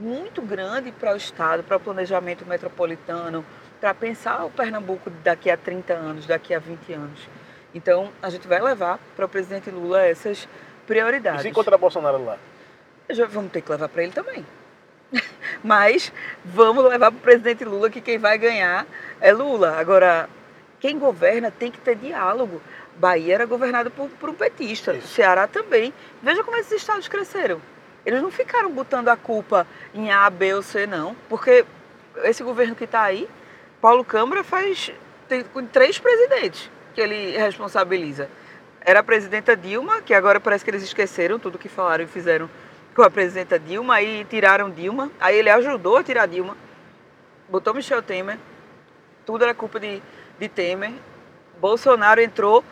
muito 0.00 0.40
grande 0.40 0.92
para 0.92 1.12
o 1.12 1.16
Estado, 1.16 1.62
para 1.62 1.76
o 1.76 1.80
planejamento 1.80 2.46
metropolitano, 2.46 3.44
para 3.84 3.92
pensar 3.92 4.46
o 4.46 4.50
Pernambuco 4.50 5.10
daqui 5.22 5.50
a 5.50 5.58
30 5.58 5.92
anos, 5.92 6.26
daqui 6.26 6.54
a 6.54 6.58
20 6.58 6.94
anos. 6.94 7.20
Então, 7.74 8.10
a 8.22 8.30
gente 8.30 8.48
vai 8.48 8.58
levar 8.58 8.98
para 9.14 9.26
o 9.26 9.28
presidente 9.28 9.68
Lula 9.68 10.02
essas 10.06 10.48
prioridades. 10.86 11.40
E 11.40 11.42
se 11.42 11.48
encontrar 11.50 11.76
Bolsonaro 11.76 12.24
lá? 12.24 12.38
Já 13.10 13.26
vamos 13.26 13.52
ter 13.52 13.60
que 13.60 13.70
levar 13.70 13.90
para 13.90 14.02
ele 14.02 14.12
também. 14.12 14.46
Mas 15.62 16.10
vamos 16.42 16.82
levar 16.82 17.12
para 17.12 17.18
o 17.18 17.20
presidente 17.20 17.62
Lula 17.62 17.90
que 17.90 18.00
quem 18.00 18.16
vai 18.16 18.38
ganhar 18.38 18.86
é 19.20 19.30
Lula. 19.34 19.76
Agora, 19.76 20.30
quem 20.80 20.98
governa 20.98 21.50
tem 21.50 21.70
que 21.70 21.78
ter 21.78 21.96
diálogo. 21.96 22.62
Bahia 22.96 23.34
era 23.34 23.44
governada 23.44 23.90
por, 23.90 24.08
por 24.08 24.30
um 24.30 24.34
petista, 24.34 24.94
Isso. 24.94 25.08
Ceará 25.08 25.46
também. 25.46 25.92
Veja 26.22 26.42
como 26.42 26.56
esses 26.56 26.72
estados 26.72 27.06
cresceram. 27.06 27.60
Eles 28.06 28.22
não 28.22 28.30
ficaram 28.30 28.70
botando 28.70 29.08
a 29.10 29.16
culpa 29.18 29.66
em 29.92 30.10
A, 30.10 30.30
B 30.30 30.54
ou 30.54 30.62
C, 30.62 30.86
não. 30.86 31.14
Porque 31.28 31.66
esse 32.22 32.42
governo 32.42 32.74
que 32.74 32.84
está 32.84 33.02
aí, 33.02 33.28
Paulo 33.84 34.02
Câmara 34.02 34.42
faz. 34.42 34.90
tem 35.28 35.44
três 35.70 35.98
presidentes 35.98 36.70
que 36.94 37.02
ele 37.02 37.36
responsabiliza. 37.36 38.30
Era 38.80 39.00
a 39.00 39.02
presidenta 39.02 39.54
Dilma, 39.54 40.00
que 40.00 40.14
agora 40.14 40.40
parece 40.40 40.64
que 40.64 40.70
eles 40.70 40.82
esqueceram 40.82 41.38
tudo 41.38 41.58
que 41.58 41.68
falaram 41.68 42.04
e 42.04 42.06
fizeram 42.06 42.48
com 42.96 43.02
a 43.02 43.10
presidenta 43.10 43.58
Dilma, 43.58 43.96
aí 43.96 44.24
tiraram 44.30 44.70
Dilma. 44.70 45.10
Aí 45.20 45.36
ele 45.36 45.50
ajudou 45.50 45.98
a 45.98 46.02
tirar 46.02 46.24
Dilma, 46.24 46.56
botou 47.46 47.74
Michel 47.74 48.00
Temer, 48.02 48.38
tudo 49.26 49.44
era 49.44 49.52
culpa 49.52 49.78
de, 49.78 50.00
de 50.38 50.48
Temer. 50.48 50.94
Bolsonaro 51.60 52.22
entrou 52.22 52.64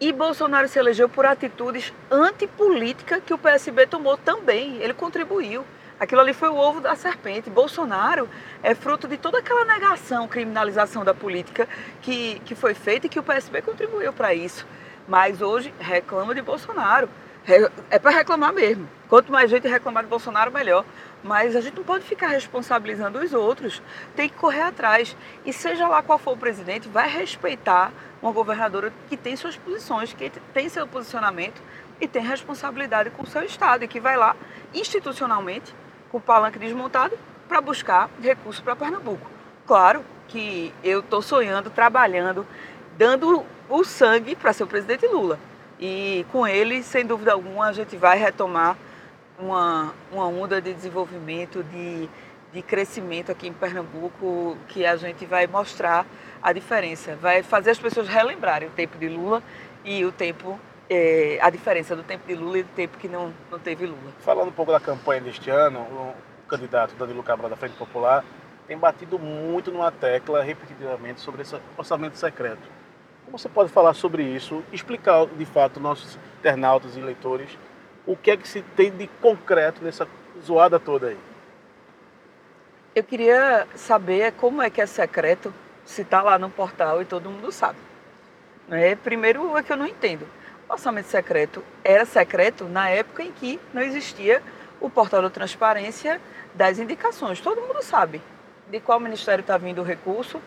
e 0.00 0.12
Bolsonaro 0.12 0.68
se 0.68 0.78
elegeu 0.78 1.08
por 1.08 1.26
atitudes 1.26 1.92
antipolíticas 2.08 3.20
que 3.26 3.34
o 3.34 3.38
PSB 3.38 3.88
tomou 3.88 4.16
também. 4.16 4.76
Ele 4.76 4.94
contribuiu. 4.94 5.64
Aquilo 5.98 6.20
ali 6.20 6.34
foi 6.34 6.48
o 6.50 6.56
ovo 6.56 6.80
da 6.80 6.94
serpente. 6.94 7.48
Bolsonaro 7.48 8.28
é 8.62 8.74
fruto 8.74 9.08
de 9.08 9.16
toda 9.16 9.38
aquela 9.38 9.64
negação, 9.64 10.28
criminalização 10.28 11.04
da 11.04 11.14
política 11.14 11.66
que, 12.02 12.38
que 12.40 12.54
foi 12.54 12.74
feita 12.74 13.06
e 13.06 13.08
que 13.08 13.18
o 13.18 13.22
PSB 13.22 13.62
contribuiu 13.62 14.12
para 14.12 14.34
isso. 14.34 14.66
Mas 15.08 15.40
hoje 15.40 15.72
reclama 15.78 16.34
de 16.34 16.42
Bolsonaro. 16.42 17.08
É 17.90 17.98
para 17.98 18.10
reclamar 18.10 18.52
mesmo. 18.52 18.88
Quanto 19.08 19.30
mais 19.30 19.48
gente 19.48 19.68
reclamar 19.68 20.02
de 20.02 20.10
Bolsonaro, 20.10 20.52
melhor. 20.52 20.84
Mas 21.22 21.56
a 21.56 21.60
gente 21.60 21.76
não 21.76 21.84
pode 21.84 22.04
ficar 22.04 22.26
responsabilizando 22.26 23.18
os 23.18 23.32
outros. 23.32 23.80
Tem 24.14 24.28
que 24.28 24.34
correr 24.34 24.62
atrás. 24.62 25.16
E 25.44 25.52
seja 25.52 25.88
lá 25.88 26.02
qual 26.02 26.18
for 26.18 26.34
o 26.34 26.36
presidente, 26.36 26.88
vai 26.88 27.08
respeitar 27.08 27.92
uma 28.20 28.32
governadora 28.32 28.92
que 29.08 29.16
tem 29.16 29.36
suas 29.36 29.56
posições, 29.56 30.12
que 30.12 30.30
tem 30.52 30.68
seu 30.68 30.86
posicionamento 30.86 31.62
e 32.00 32.06
tem 32.06 32.22
responsabilidade 32.22 33.10
com 33.10 33.22
o 33.22 33.26
seu 33.26 33.42
Estado 33.44 33.84
e 33.84 33.88
que 33.88 34.00
vai 34.00 34.16
lá 34.16 34.36
institucionalmente, 34.74 35.74
com 36.10 36.18
o 36.18 36.20
palanque 36.20 36.58
desmontado, 36.58 37.16
para 37.48 37.60
buscar 37.60 38.10
recursos 38.20 38.60
para 38.60 38.76
Pernambuco. 38.76 39.30
Claro 39.66 40.04
que 40.28 40.72
eu 40.82 41.00
estou 41.00 41.22
sonhando, 41.22 41.70
trabalhando, 41.70 42.46
dando 42.96 43.44
o 43.68 43.84
sangue 43.84 44.34
para 44.34 44.52
ser 44.52 44.64
o 44.64 44.66
presidente 44.66 45.06
Lula. 45.06 45.38
E 45.78 46.24
com 46.32 46.46
ele, 46.46 46.82
sem 46.82 47.04
dúvida 47.04 47.32
alguma, 47.32 47.66
a 47.66 47.72
gente 47.72 47.96
vai 47.96 48.18
retomar 48.18 48.76
uma, 49.38 49.92
uma 50.10 50.26
onda 50.26 50.60
de 50.60 50.72
desenvolvimento, 50.72 51.62
de, 51.62 52.08
de 52.52 52.62
crescimento 52.62 53.30
aqui 53.30 53.48
em 53.48 53.52
Pernambuco, 53.52 54.56
que 54.68 54.86
a 54.86 54.96
gente 54.96 55.26
vai 55.26 55.46
mostrar 55.46 56.06
a 56.42 56.52
diferença, 56.52 57.16
vai 57.16 57.42
fazer 57.42 57.70
as 57.70 57.78
pessoas 57.78 58.08
relembrarem 58.08 58.68
o 58.68 58.72
tempo 58.72 58.96
de 58.98 59.08
Lula 59.08 59.42
e 59.84 60.04
o 60.04 60.12
tempo, 60.12 60.58
é, 60.88 61.38
a 61.40 61.50
diferença 61.50 61.94
do 61.96 62.02
tempo 62.02 62.26
de 62.26 62.34
Lula 62.34 62.58
e 62.58 62.62
do 62.62 62.72
tempo 62.74 62.96
que 62.98 63.08
não, 63.08 63.32
não 63.50 63.58
teve 63.58 63.86
Lula. 63.86 64.12
Falando 64.20 64.48
um 64.48 64.52
pouco 64.52 64.72
da 64.72 64.80
campanha 64.80 65.20
deste 65.20 65.50
ano, 65.50 65.80
o 65.80 66.14
candidato 66.48 66.94
Danilo 66.94 67.22
Cabral 67.22 67.50
da 67.50 67.56
Frente 67.56 67.76
Popular 67.76 68.24
tem 68.66 68.76
batido 68.76 69.18
muito 69.18 69.70
numa 69.70 69.92
tecla 69.92 70.42
repetidamente 70.42 71.20
sobre 71.20 71.42
esse 71.42 71.56
orçamento 71.76 72.16
secreto. 72.16 72.62
Como 73.24 73.38
você 73.38 73.48
pode 73.48 73.70
falar 73.70 73.94
sobre 73.94 74.22
isso, 74.22 74.62
explicar 74.72 75.26
de 75.26 75.44
fato 75.44 75.80
nossos 75.80 76.18
internautas 76.38 76.96
e 76.96 77.00
leitores 77.00 77.56
o 78.06 78.16
que 78.16 78.30
é 78.30 78.36
que 78.36 78.46
se 78.46 78.62
tem 78.62 78.90
de 78.90 79.08
concreto 79.20 79.82
nessa 79.82 80.06
zoada 80.40 80.78
toda 80.78 81.08
aí? 81.08 81.18
Eu 82.94 83.02
queria 83.02 83.66
saber 83.74 84.32
como 84.34 84.62
é 84.62 84.70
que 84.70 84.80
é 84.80 84.86
secreto 84.86 85.52
se 85.84 86.02
está 86.02 86.22
lá 86.22 86.38
no 86.38 86.48
portal 86.48 87.02
e 87.02 87.04
todo 87.04 87.28
mundo 87.28 87.50
sabe. 87.50 87.78
Né? 88.68 88.94
Primeiro 88.94 89.56
é 89.56 89.62
que 89.62 89.72
eu 89.72 89.76
não 89.76 89.86
entendo. 89.86 90.26
Orçamento 90.68 91.08
secreto 91.08 91.62
era 91.84 92.04
secreto 92.04 92.64
na 92.64 92.88
época 92.90 93.22
em 93.22 93.30
que 93.30 93.60
não 93.72 93.82
existia 93.82 94.42
o 94.80 94.90
portal 94.90 95.22
da 95.22 95.30
transparência 95.30 96.20
das 96.54 96.78
indicações. 96.78 97.40
Todo 97.40 97.60
mundo 97.60 97.82
sabe 97.82 98.20
de 98.68 98.80
qual 98.80 98.98
ministério 98.98 99.42
está 99.42 99.56
vindo 99.56 99.80
o 99.80 99.84
recurso, 99.84 100.40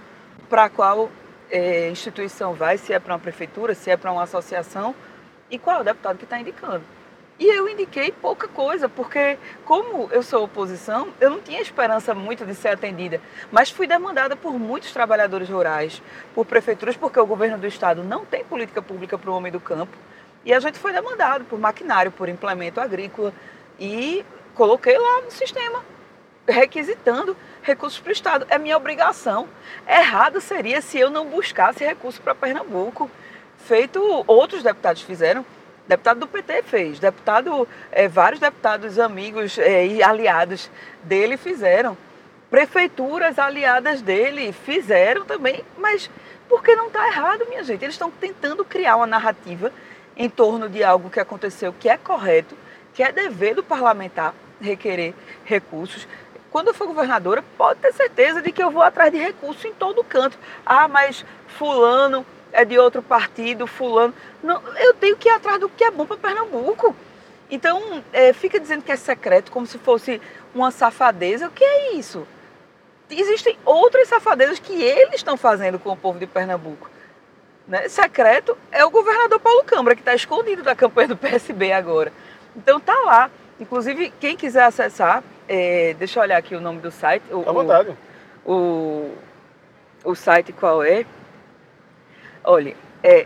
para 0.49 0.69
qual 0.69 1.09
é, 1.49 1.89
instituição 1.89 2.53
vai, 2.53 2.77
se 2.77 2.91
é 2.91 2.99
para 2.99 3.13
uma 3.13 3.19
prefeitura, 3.19 3.73
se 3.73 3.89
é 3.89 3.95
para 3.95 4.11
uma 4.11 4.23
associação 4.23 4.93
e 5.49 5.57
qual 5.57 5.77
é 5.77 5.81
o 5.81 5.83
deputado 5.83 6.17
que 6.17 6.25
está 6.25 6.39
indicando. 6.39 6.83
E 7.39 7.45
eu 7.45 7.69
indiquei 7.69 8.11
pouca 8.11 8.49
coisa, 8.49 8.89
porque 8.89 9.37
como 9.63 10.09
eu 10.11 10.21
sou 10.21 10.43
oposição, 10.43 11.07
eu 11.21 11.29
não 11.29 11.39
tinha 11.39 11.61
esperança 11.61 12.13
muito 12.13 12.45
de 12.45 12.53
ser 12.53 12.67
atendida. 12.67 13.21
Mas 13.49 13.69
fui 13.69 13.87
demandada 13.87 14.35
por 14.35 14.59
muitos 14.59 14.91
trabalhadores 14.91 15.47
rurais, 15.47 16.01
por 16.35 16.45
prefeituras, 16.45 16.97
porque 16.97 17.17
o 17.17 17.25
governo 17.25 17.57
do 17.57 17.65
estado 17.65 18.03
não 18.03 18.25
tem 18.25 18.43
política 18.43 18.81
pública 18.81 19.17
para 19.17 19.31
o 19.31 19.33
homem 19.33 19.53
do 19.53 19.59
campo. 19.59 19.95
E 20.43 20.53
a 20.53 20.59
gente 20.59 20.77
foi 20.77 20.91
demandado 20.91 21.45
por 21.45 21.57
maquinário, 21.57 22.11
por 22.11 22.27
implemento 22.27 22.81
agrícola. 22.81 23.33
E 23.79 24.25
coloquei 24.53 24.97
lá 24.97 25.21
no 25.21 25.31
sistema, 25.31 25.81
requisitando 26.45 27.37
recursos 27.61 27.99
para 28.01 28.09
o 28.09 28.13
Estado. 28.13 28.47
É 28.49 28.57
minha 28.57 28.75
obrigação. 28.75 29.47
Errado 29.87 30.41
seria 30.41 30.81
se 30.81 30.99
eu 30.99 31.09
não 31.09 31.25
buscasse 31.25 31.85
recursos 31.85 32.19
para 32.19 32.35
Pernambuco. 32.35 33.09
Feito 33.59 34.01
outros 34.27 34.61
deputados 34.61 35.01
fizeram. 35.03 35.45
Deputado 35.89 36.19
do 36.19 36.27
PT 36.27 36.61
fez, 36.61 36.99
deputado, 36.99 37.67
é, 37.91 38.07
vários 38.07 38.39
deputados 38.39 38.99
amigos 38.99 39.57
é, 39.57 39.87
e 39.87 40.03
aliados 40.03 40.69
dele 41.01 41.35
fizeram. 41.35 41.97
Prefeituras 42.47 43.39
aliadas 43.39 43.99
dele 43.99 44.53
fizeram 44.53 45.25
também, 45.25 45.65
mas 45.79 46.07
porque 46.47 46.75
não 46.75 46.89
está 46.89 47.07
errado, 47.07 47.47
minha 47.49 47.63
gente. 47.63 47.83
Eles 47.83 47.95
estão 47.95 48.11
tentando 48.11 48.63
criar 48.63 48.97
uma 48.97 49.07
narrativa 49.07 49.73
em 50.15 50.29
torno 50.29 50.69
de 50.69 50.83
algo 50.83 51.09
que 51.09 51.19
aconteceu 51.19 51.73
que 51.79 51.89
é 51.89 51.97
correto, 51.97 52.55
que 52.93 53.01
é 53.01 53.11
dever 53.11 53.55
do 53.55 53.63
parlamentar 53.63 54.35
requerer 54.61 55.15
recursos. 55.43 56.07
Quando 56.51 56.67
eu 56.67 56.73
for 56.75 56.85
governadora, 56.85 57.43
pode 57.57 57.79
ter 57.79 57.93
certeza 57.93 58.43
de 58.43 58.51
que 58.51 58.61
eu 58.61 58.69
vou 58.69 58.83
atrás 58.83 59.11
de 59.11 59.17
recursos 59.17 59.65
em 59.65 59.73
todo 59.73 60.03
canto. 60.03 60.37
Ah, 60.63 60.87
mas 60.87 61.25
fulano 61.47 62.23
é 62.51 62.65
de 62.65 62.77
outro 62.77 63.01
partido, 63.01 63.67
fulano. 63.67 64.13
Não, 64.43 64.61
eu 64.77 64.93
tenho 64.93 65.17
que 65.17 65.29
ir 65.29 65.31
atrás 65.31 65.59
do 65.59 65.69
que 65.69 65.83
é 65.83 65.91
bom 65.91 66.05
para 66.05 66.17
Pernambuco. 66.17 66.95
Então, 67.49 68.03
é, 68.13 68.31
fica 68.33 68.59
dizendo 68.59 68.83
que 68.83 68.91
é 68.91 68.95
secreto, 68.95 69.51
como 69.51 69.65
se 69.65 69.77
fosse 69.77 70.21
uma 70.53 70.71
safadeza. 70.71 71.47
O 71.47 71.51
que 71.51 71.63
é 71.63 71.93
isso? 71.93 72.27
Existem 73.09 73.57
outras 73.65 74.07
safadezas 74.07 74.59
que 74.59 74.73
eles 74.73 75.15
estão 75.15 75.35
fazendo 75.35 75.79
com 75.79 75.91
o 75.91 75.97
povo 75.97 76.19
de 76.19 76.27
Pernambuco. 76.27 76.89
Né? 77.67 77.87
Secreto 77.89 78.57
é 78.71 78.85
o 78.85 78.89
governador 78.89 79.39
Paulo 79.39 79.63
Câmara, 79.63 79.95
que 79.95 80.01
está 80.01 80.13
escondido 80.13 80.61
da 80.61 80.75
campanha 80.75 81.09
do 81.09 81.17
PSB 81.17 81.71
agora. 81.71 82.13
Então, 82.55 82.79
tá 82.79 82.97
lá. 82.99 83.31
Inclusive, 83.59 84.13
quem 84.19 84.37
quiser 84.37 84.63
acessar, 84.63 85.23
é, 85.47 85.95
deixa 85.97 86.19
eu 86.19 86.23
olhar 86.23 86.37
aqui 86.37 86.55
o 86.55 86.61
nome 86.61 86.79
do 86.79 86.91
site. 86.91 87.23
O, 87.31 87.49
à 87.49 87.51
vontade. 87.51 87.95
O, 88.45 88.53
o, 88.53 90.11
o 90.11 90.15
site 90.15 90.53
qual 90.53 90.83
é? 90.83 91.05
Olha, 92.43 92.75
é 93.03 93.25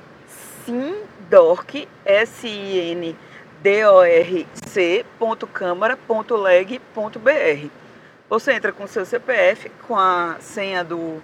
sindorc, 0.65 1.87
S-I-N-D-O-R-C, 2.05 3.15
câmara.leg.br. 5.53 7.67
Você 8.29 8.53
entra 8.53 8.71
com 8.71 8.87
seu 8.87 9.05
CPF, 9.05 9.69
com 9.87 9.97
a 9.97 10.37
senha 10.39 10.83
do, 10.83 11.21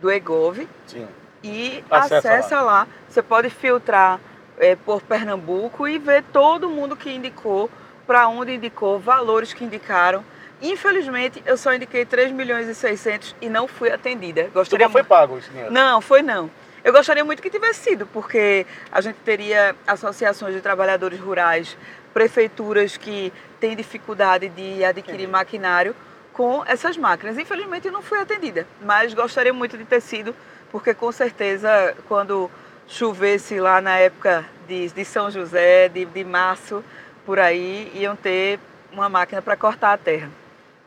do 0.00 0.10
EGOV 0.10 0.68
Sim. 0.86 1.08
e 1.42 1.82
Acessa 1.90 2.18
acessa, 2.18 2.56
lá. 2.56 2.62
lá. 2.62 2.86
Você 3.08 3.22
pode 3.22 3.50
filtrar 3.50 4.20
é, 4.58 4.76
por 4.76 5.02
Pernambuco 5.02 5.88
e 5.88 5.98
ver 5.98 6.22
todo 6.32 6.68
mundo 6.68 6.94
que 6.94 7.10
indicou, 7.10 7.70
para 8.06 8.28
onde 8.28 8.54
indicou, 8.54 8.98
valores 8.98 9.52
que 9.52 9.64
indicaram. 9.64 10.24
Infelizmente, 10.60 11.42
eu 11.44 11.56
só 11.56 11.74
indiquei 11.74 12.04
3 12.04 12.30
milhões 12.30 12.68
e 12.68 12.74
600 12.74 13.34
e 13.40 13.48
não 13.48 13.66
fui 13.66 13.90
atendida. 13.90 14.48
Gostaria 14.54 14.86
não 14.86 14.92
foi 14.92 15.02
pago 15.02 15.38
esse 15.38 15.50
dinheiro? 15.50 15.72
Não, 15.72 16.00
foi 16.00 16.22
não. 16.22 16.48
Eu 16.84 16.92
gostaria 16.92 17.24
muito 17.24 17.40
que 17.40 17.48
tivesse 17.48 17.80
sido, 17.80 18.06
porque 18.06 18.66
a 18.90 19.00
gente 19.00 19.16
teria 19.24 19.76
associações 19.86 20.52
de 20.52 20.60
trabalhadores 20.60 21.20
rurais, 21.20 21.76
prefeituras 22.12 22.96
que 22.96 23.32
têm 23.60 23.76
dificuldade 23.76 24.48
de 24.48 24.84
adquirir 24.84 25.28
maquinário 25.28 25.94
com 26.32 26.64
essas 26.66 26.96
máquinas. 26.96 27.38
Infelizmente, 27.38 27.86
eu 27.86 27.92
não 27.92 28.02
fui 28.02 28.18
atendida, 28.18 28.66
mas 28.80 29.14
gostaria 29.14 29.52
muito 29.52 29.78
de 29.78 29.84
ter 29.84 30.00
sido, 30.00 30.34
porque 30.72 30.92
com 30.92 31.12
certeza, 31.12 31.94
quando 32.08 32.50
chovesse 32.88 33.60
lá 33.60 33.80
na 33.80 33.98
época 33.98 34.44
de, 34.66 34.88
de 34.90 35.04
São 35.04 35.30
José, 35.30 35.88
de, 35.88 36.04
de 36.04 36.24
março, 36.24 36.84
por 37.24 37.38
aí, 37.38 37.92
iam 37.94 38.16
ter 38.16 38.58
uma 38.90 39.08
máquina 39.08 39.40
para 39.40 39.56
cortar 39.56 39.92
a 39.92 39.96
terra. 39.96 40.28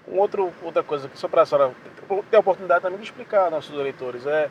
Um 0.06 0.20
outro, 0.20 0.52
outra 0.62 0.84
coisa 0.84 1.08
que 1.08 1.18
só 1.18 1.30
para 1.30 1.44
a 1.44 1.46
senhora 1.46 1.72
ter 2.30 2.36
a 2.36 2.40
oportunidade 2.40 2.82
também 2.82 3.00
de 3.00 3.06
explicar 3.06 3.44
aos 3.44 3.52
nossos 3.52 3.74
eleitores 3.74 4.26
é 4.26 4.50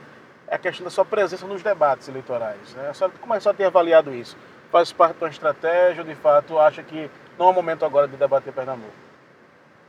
a 0.49 0.59
questão 0.59 0.85
da 0.85 0.91
sua 0.91 1.05
presença 1.05 1.47
nos 1.47 1.63
debates 1.63 2.09
eleitorais. 2.09 2.75
Né? 2.75 2.89
A 2.89 2.95
senhora, 2.95 3.15
como 3.21 3.33
a 3.35 3.41
senhora 3.41 3.57
tem 3.57 3.67
avaliado 3.67 4.13
isso? 4.15 4.37
Faz 4.71 4.93
parte 4.93 5.17
de 5.17 5.25
uma 5.25 5.31
estratégia 5.31 6.03
ou 6.03 6.09
de 6.09 6.15
fato 6.15 6.59
acha 6.59 6.83
que 6.83 7.11
não 7.39 7.47
é 7.47 7.51
o 7.51 7.53
momento 7.53 7.85
agora 7.85 8.09
de 8.09 8.17
debater 8.17 8.53
Pernambuco? 8.53 8.93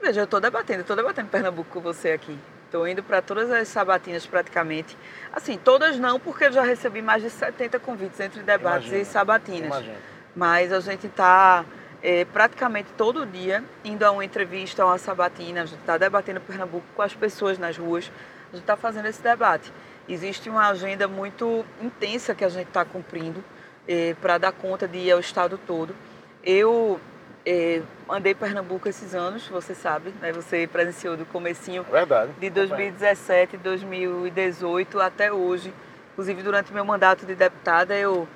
Veja, 0.02 0.22
eu 0.22 0.26
estou 0.26 0.40
debatendo, 0.40 0.82
estou 0.82 0.96
debatendo 0.96 1.30
Pernambuco 1.30 1.70
com 1.72 1.82
você 1.82 2.12
aqui. 2.12 2.38
Estou 2.66 2.88
indo 2.88 3.02
para 3.02 3.22
todas 3.22 3.50
as 3.52 3.68
sabatinas 3.68 4.26
praticamente. 4.26 4.98
Assim, 5.32 5.58
todas 5.58 5.98
não, 5.98 6.20
porque 6.20 6.46
eu 6.46 6.52
já 6.52 6.64
recebi 6.64 7.02
mais 7.02 7.24
de 7.24 7.30
70 7.30 7.80
convites 7.80 8.20
entre 8.20 8.42
debates 8.42 8.88
Imagina. 8.88 9.02
e 9.02 9.06
sabatinas. 9.06 9.68
Imagina. 9.68 9.98
Mas 10.36 10.74
a 10.74 10.80
gente 10.80 11.08
está 11.08 11.64
é, 12.04 12.26
praticamente 12.26 12.90
todo 12.98 13.26
dia 13.26 13.64
indo 13.84 14.04
a 14.04 14.12
uma 14.12 14.26
entrevista, 14.26 14.84
a 14.84 14.88
uma 14.88 14.98
sabatina, 14.98 15.62
a 15.62 15.66
gente 15.66 15.80
está 15.80 15.98
debatendo 15.98 16.42
Pernambuco 16.42 16.86
com 16.96 17.02
as 17.02 17.16
pessoas 17.16 17.58
nas 17.58 17.78
ruas, 17.78 18.12
a 18.52 18.56
gente 18.56 18.64
está 18.64 18.76
fazendo 18.76 19.08
esse 19.08 19.22
debate. 19.22 19.72
Existe 20.08 20.50
uma 20.50 20.68
agenda 20.68 21.08
muito 21.08 21.66
intensa 21.82 22.36
que 22.36 22.44
a 22.44 22.50
gente 22.50 22.68
está 22.68 22.86
cumprindo 22.86 23.44
é, 23.88 24.16
para 24.22 24.38
dar 24.38 24.52
conta 24.52 24.88
de 24.88 24.98
ir 24.98 25.12
ao 25.12 25.20
estado 25.20 25.60
todo. 25.66 25.96
Eu 26.44 27.00
é, 27.46 27.82
andei 28.10 28.34
Pernambuco 28.36 28.88
esses 28.88 29.16
anos, 29.16 29.48
você 29.48 29.74
sabe, 29.74 30.14
né? 30.22 30.32
Você 30.32 30.68
presenciou 30.68 31.18
do 31.18 31.26
comecinho 31.26 31.84
Verdade. 31.84 32.32
de 32.40 32.50
2017, 32.50 33.58
2018 33.58 35.00
até 35.00 35.32
hoje. 35.32 35.74
Inclusive 36.14 36.44
durante 36.44 36.74
meu 36.74 36.86
mandato 36.86 37.26
de 37.26 37.36
deputada 37.36 37.96
eu 37.96 38.28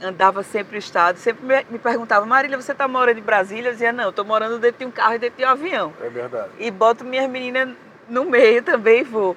andava 0.00 0.42
sempre 0.42 0.72
no 0.72 0.78
estado, 0.78 1.16
sempre 1.18 1.46
me, 1.46 1.66
me 1.70 1.78
perguntava, 1.78 2.26
Marília, 2.26 2.60
você 2.60 2.72
está 2.72 2.88
morando 2.88 3.18
em 3.18 3.22
Brasília? 3.22 3.68
Eu 3.68 3.72
dizia, 3.72 3.92
não, 3.92 4.10
estou 4.10 4.24
morando 4.24 4.58
dentro 4.58 4.80
de 4.80 4.84
um 4.84 4.90
carro 4.90 5.14
e 5.14 5.18
dentro 5.18 5.38
de 5.38 5.44
um 5.44 5.48
avião. 5.48 5.92
É 6.00 6.08
verdade. 6.08 6.50
E 6.58 6.70
boto 6.70 7.04
minhas 7.04 7.30
meninas 7.30 7.70
no 8.08 8.24
meio 8.24 8.62
também, 8.62 9.02
vou. 9.04 9.36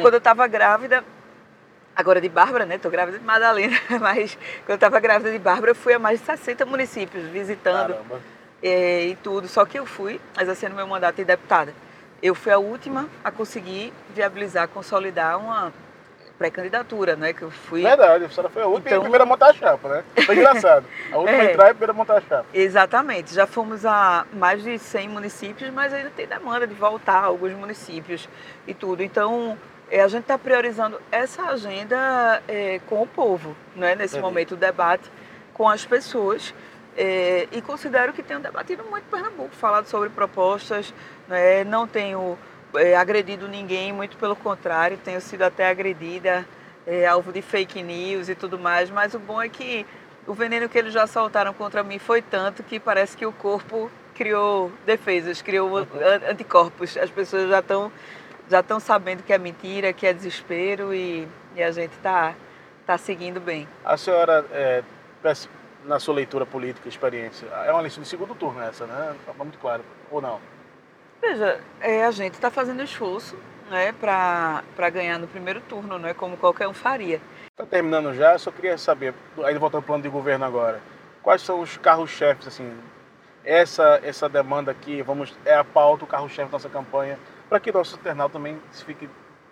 Quando 0.00 0.14
eu 0.14 0.18
estava 0.18 0.46
grávida, 0.46 1.04
agora 1.94 2.20
de 2.20 2.28
Bárbara, 2.28 2.64
né? 2.64 2.76
Estou 2.76 2.90
grávida 2.90 3.18
de 3.18 3.24
Madalena, 3.24 3.76
mas 4.00 4.36
quando 4.64 4.70
eu 4.70 4.74
estava 4.76 5.00
grávida 5.00 5.32
de 5.32 5.38
Bárbara, 5.38 5.72
eu 5.72 5.74
fui 5.74 5.92
a 5.92 5.98
mais 5.98 6.20
de 6.20 6.26
60 6.26 6.64
municípios 6.64 7.24
visitando. 7.28 7.96
É, 8.62 9.06
e 9.06 9.16
tudo. 9.16 9.46
Só 9.46 9.64
que 9.64 9.78
eu 9.78 9.86
fui 9.86 10.20
exercendo 10.40 10.74
meu 10.74 10.86
mandato 10.86 11.16
de 11.16 11.24
deputada. 11.24 11.72
Eu 12.20 12.34
fui 12.34 12.50
a 12.50 12.58
última 12.58 13.08
a 13.22 13.30
conseguir 13.30 13.92
viabilizar, 14.14 14.66
consolidar 14.68 15.38
uma 15.38 15.72
pré-candidatura, 16.38 17.16
né? 17.16 17.32
Que 17.32 17.42
eu 17.42 17.50
fui. 17.50 17.82
Verdade, 17.82 18.24
a 18.24 18.30
senhora 18.30 18.48
foi 18.48 18.62
a 18.62 18.66
última 18.66 18.88
então... 18.88 18.98
e 18.98 19.00
a 19.00 19.02
primeira 19.02 19.24
a 19.24 19.26
montar 19.26 19.50
a 19.50 19.52
chapa, 19.52 19.88
né? 19.88 20.04
Foi 20.24 20.36
engraçado. 20.36 20.86
A 21.12 21.18
última 21.18 21.36
é, 21.36 21.40
a 21.40 21.50
entrar 21.50 21.66
e 21.66 21.70
a 21.70 21.74
primeira 21.74 21.92
a 21.92 21.96
montar 21.96 22.16
a 22.16 22.20
chapa. 22.20 22.46
Exatamente. 22.54 23.34
Já 23.34 23.46
fomos 23.46 23.84
a 23.84 24.24
mais 24.32 24.62
de 24.62 24.78
100 24.78 25.08
municípios, 25.08 25.70
mas 25.70 25.92
ainda 25.92 26.10
tem 26.10 26.26
demanda 26.26 26.66
de 26.66 26.74
voltar 26.74 27.18
a 27.18 27.24
alguns 27.24 27.52
municípios 27.52 28.28
e 28.66 28.72
tudo. 28.72 29.02
Então, 29.02 29.58
é, 29.90 30.00
a 30.00 30.08
gente 30.08 30.22
está 30.22 30.38
priorizando 30.38 31.00
essa 31.10 31.42
agenda 31.42 32.42
é, 32.46 32.80
com 32.86 33.02
o 33.02 33.06
povo, 33.06 33.56
né? 33.74 33.96
Nesse 33.96 34.14
Entendi. 34.16 34.22
momento, 34.22 34.52
o 34.52 34.56
debate 34.56 35.10
com 35.52 35.68
as 35.68 35.84
pessoas. 35.84 36.54
É, 36.96 37.46
e 37.52 37.62
considero 37.62 38.12
que 38.12 38.24
tenho 38.24 38.40
debatido 38.40 38.82
muito 38.84 39.04
Pernambuco, 39.04 39.54
falado 39.54 39.86
sobre 39.86 40.08
propostas, 40.08 40.92
né, 41.28 41.62
não 41.62 41.86
tenho 41.86 42.36
é, 42.74 42.96
agredido 42.96 43.48
ninguém, 43.48 43.92
muito 43.92 44.16
pelo 44.16 44.36
contrário, 44.36 44.98
tenho 44.98 45.20
sido 45.20 45.42
até 45.42 45.68
agredida, 45.68 46.46
é, 46.86 47.06
alvo 47.06 47.32
de 47.32 47.42
fake 47.42 47.82
news 47.82 48.28
e 48.28 48.34
tudo 48.34 48.58
mais, 48.58 48.90
mas 48.90 49.14
o 49.14 49.18
bom 49.18 49.40
é 49.40 49.48
que 49.48 49.86
o 50.26 50.34
veneno 50.34 50.68
que 50.68 50.78
eles 50.78 50.92
já 50.92 51.06
soltaram 51.06 51.52
contra 51.54 51.82
mim 51.82 51.98
foi 51.98 52.20
tanto 52.20 52.62
que 52.62 52.78
parece 52.78 53.16
que 53.16 53.24
o 53.24 53.32
corpo 53.32 53.90
criou 54.14 54.70
defesas, 54.84 55.40
criou 55.40 55.76
anticorpos. 56.28 56.96
As 56.96 57.08
pessoas 57.08 57.48
já 57.48 57.60
estão 57.60 57.90
já 58.50 58.60
estão 58.60 58.80
sabendo 58.80 59.22
que 59.22 59.32
é 59.32 59.38
mentira, 59.38 59.92
que 59.92 60.06
é 60.06 60.12
desespero 60.12 60.94
e, 60.94 61.28
e 61.54 61.62
a 61.62 61.70
gente 61.70 61.92
está 61.92 62.34
tá 62.86 62.96
seguindo 62.96 63.40
bem. 63.40 63.68
A 63.84 63.96
senhora 63.96 64.44
é, 64.50 64.82
na 65.84 65.98
sua 65.98 66.14
leitura 66.14 66.46
política 66.46 66.88
experiência? 66.88 67.46
É 67.66 67.72
uma 67.72 67.82
lista 67.82 68.00
de 68.00 68.08
segundo 68.08 68.34
turno 68.34 68.60
essa, 68.62 68.86
né? 68.86 69.14
Está 69.20 69.32
muito 69.44 69.58
claro, 69.58 69.82
ou 70.10 70.20
não? 70.20 70.40
Veja, 71.20 71.60
é, 71.80 72.04
a 72.04 72.10
gente 72.10 72.34
está 72.34 72.50
fazendo 72.50 72.82
esforço 72.82 73.36
né, 73.70 73.92
para 73.92 74.90
ganhar 74.90 75.18
no 75.18 75.26
primeiro 75.26 75.60
turno, 75.60 75.98
não 75.98 76.08
é 76.08 76.14
como 76.14 76.36
qualquer 76.36 76.68
um 76.68 76.74
faria. 76.74 77.20
Está 77.50 77.66
terminando 77.66 78.14
já, 78.14 78.38
só 78.38 78.50
queria 78.50 78.78
saber, 78.78 79.12
ainda 79.44 79.58
voltando 79.58 79.80
ao 79.80 79.82
plano 79.82 80.02
de 80.02 80.08
governo 80.08 80.44
agora, 80.44 80.80
quais 81.22 81.42
são 81.42 81.60
os 81.60 81.76
carros-chefes, 81.76 82.46
assim, 82.46 82.72
essa, 83.44 84.00
essa 84.04 84.28
demanda 84.28 84.70
aqui, 84.70 85.02
vamos, 85.02 85.36
é 85.44 85.54
a 85.54 85.64
pauta, 85.64 86.04
o 86.04 86.08
carro-chefe 86.08 86.50
da 86.50 86.52
nossa 86.52 86.68
campanha, 86.68 87.18
para 87.48 87.58
que 87.58 87.72
nosso 87.72 87.96
internauta 87.96 88.34
também 88.34 88.58
fique 88.72 89.08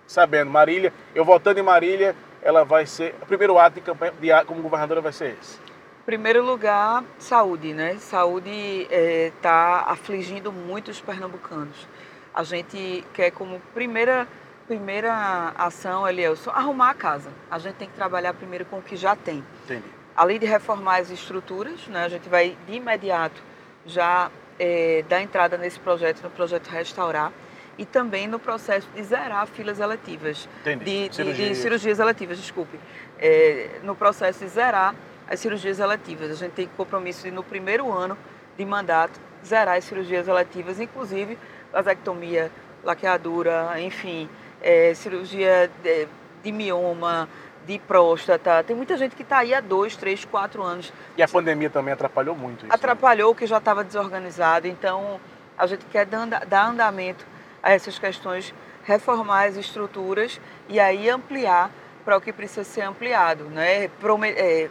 sabendo. 0.07 0.50
Marília, 0.50 0.92
eu 1.14 1.24
votando 1.24 1.59
em 1.59 1.64
Marília, 1.64 2.14
ela 2.42 2.64
vai 2.64 2.87
ser, 2.87 3.14
o 3.20 3.26
primeiro 3.26 3.59
ato 3.59 3.74
de 3.74 3.81
campanha 3.81 4.12
de, 4.12 4.44
como 4.44 4.62
governadora 4.62 5.00
vai 5.00 5.12
ser 5.12 5.37
esse 5.40 5.59
primeiro 6.07 6.42
lugar, 6.45 7.03
saúde, 7.19 7.75
né? 7.75 7.97
Saúde 7.99 8.87
está 8.88 9.85
é, 9.88 9.92
afligindo 9.92 10.53
muitos 10.53 11.01
pernambucanos. 11.01 11.88
A 12.33 12.45
gente 12.45 13.05
quer 13.12 13.33
como 13.33 13.61
primeira 13.75 14.27
primeira 14.69 15.53
ação, 15.57 16.09
Elielson, 16.09 16.51
arrumar 16.51 16.90
a 16.90 16.95
casa. 16.95 17.31
A 17.49 17.57
gente 17.57 17.75
tem 17.77 17.88
que 17.88 17.95
trabalhar 17.95 18.35
primeiro 18.35 18.64
com 18.64 18.79
o 18.79 18.83
que 18.83 18.97
já 18.97 19.14
tem. 19.14 19.45
Entendi. 19.64 19.85
Além 20.16 20.40
de 20.40 20.47
reformar 20.47 20.97
as 20.97 21.11
estruturas, 21.11 21.87
né, 21.87 22.05
a 22.05 22.09
gente 22.09 22.29
vai 22.29 22.57
de 22.66 22.75
imediato 22.75 23.40
já 23.85 24.29
é, 24.59 25.05
dar 25.09 25.23
entrada 25.23 25.57
nesse 25.57 25.79
projeto, 25.79 26.21
no 26.21 26.31
projeto 26.31 26.66
Restaurar, 26.66 27.33
e 27.79 27.85
também 27.85 28.27
no 28.27 28.40
processo 28.40 28.88
de 28.92 29.05
zerar 29.05 29.47
filas 29.47 29.79
eletivas. 29.79 30.49
Entendi. 30.62 31.09
De, 31.09 31.09
de, 31.11 31.33
de 31.33 31.55
cirurgias 31.55 32.01
eletivas, 32.01 32.37
desculpe. 32.37 32.81
É, 33.21 33.79
no 33.85 33.95
processo 33.95 34.40
de 34.40 34.49
zerar 34.49 34.97
as 35.29 35.41
cirurgias 35.41 35.79
eletivas. 35.79 36.31
A 36.31 36.35
gente 36.35 36.53
tem 36.53 36.69
compromisso 36.77 37.23
de, 37.23 37.31
no 37.31 37.43
primeiro 37.43 37.93
ano 37.93 38.17
de 38.57 38.65
mandato, 38.65 39.21
zerar 39.45 39.77
as 39.77 39.85
cirurgias 39.85 40.29
eletivas, 40.29 40.81
inclusive 40.81 41.39
vasectomia, 41.73 42.51
laqueadura, 42.83 43.81
enfim, 43.81 44.29
é, 44.62 44.95
cirurgia 44.95 45.71
de, 45.83 46.09
de, 46.43 46.53
mioma, 46.53 47.29
de 47.67 47.79
próstata. 47.81 48.62
Tem 48.65 48.75
muita 48.75 48.97
gente 48.97 49.15
que 49.15 49.23
está 49.23 49.39
aí 49.39 49.53
há 49.53 49.61
dois, 49.61 49.97
três, 49.97 50.25
quatro 50.25 50.62
anos. 50.62 50.93
E 51.17 51.23
a 51.23 51.29
pandemia 51.29 51.69
também 51.69 51.93
atrapalhou 51.93 52.35
muito 52.35 52.61
isso. 52.61 52.67
Né? 52.67 52.75
Atrapalhou, 52.75 53.33
né? 53.33 53.39
que 53.39 53.47
já 53.47 53.59
estava 53.59 53.85
desorganizado. 53.85 54.67
Então, 54.67 55.21
a 55.59 55.67
gente 55.67 55.85
quer 55.87 56.07
dar 56.07 56.69
andamento 56.69 57.27
a 57.62 57.73
essas 57.73 57.99
questões, 57.99 58.55
reformar 58.85 59.49
as 59.49 59.57
estruturas 59.57 60.41
e 60.69 60.79
aí 60.79 61.11
ampliar 61.11 61.71
para 62.05 62.17
o 62.17 62.21
que 62.21 62.33
precisa 62.33 62.62
ser 62.62 62.83
ampliado. 62.83 63.45
Né? 63.45 63.85
É, 63.85 64.71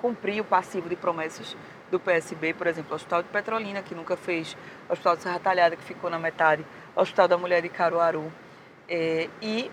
cumprir 0.00 0.40
o 0.40 0.44
passivo 0.44 0.88
de 0.88 0.96
promessas 0.96 1.56
do 1.90 2.00
PSB, 2.00 2.54
por 2.54 2.66
exemplo, 2.66 2.92
o 2.92 2.94
Hospital 2.94 3.22
de 3.22 3.28
Petrolina, 3.28 3.82
que 3.82 3.94
nunca 3.94 4.16
fez, 4.16 4.56
o 4.88 4.92
Hospital 4.92 5.16
de 5.16 5.22
Serra 5.22 5.38
Talhada, 5.38 5.76
que 5.76 5.82
ficou 5.82 6.10
na 6.10 6.18
metade, 6.18 6.64
o 6.94 7.00
Hospital 7.00 7.28
da 7.28 7.38
Mulher 7.38 7.62
de 7.62 7.68
Caruaru. 7.68 8.32
É, 8.88 9.28
e 9.40 9.70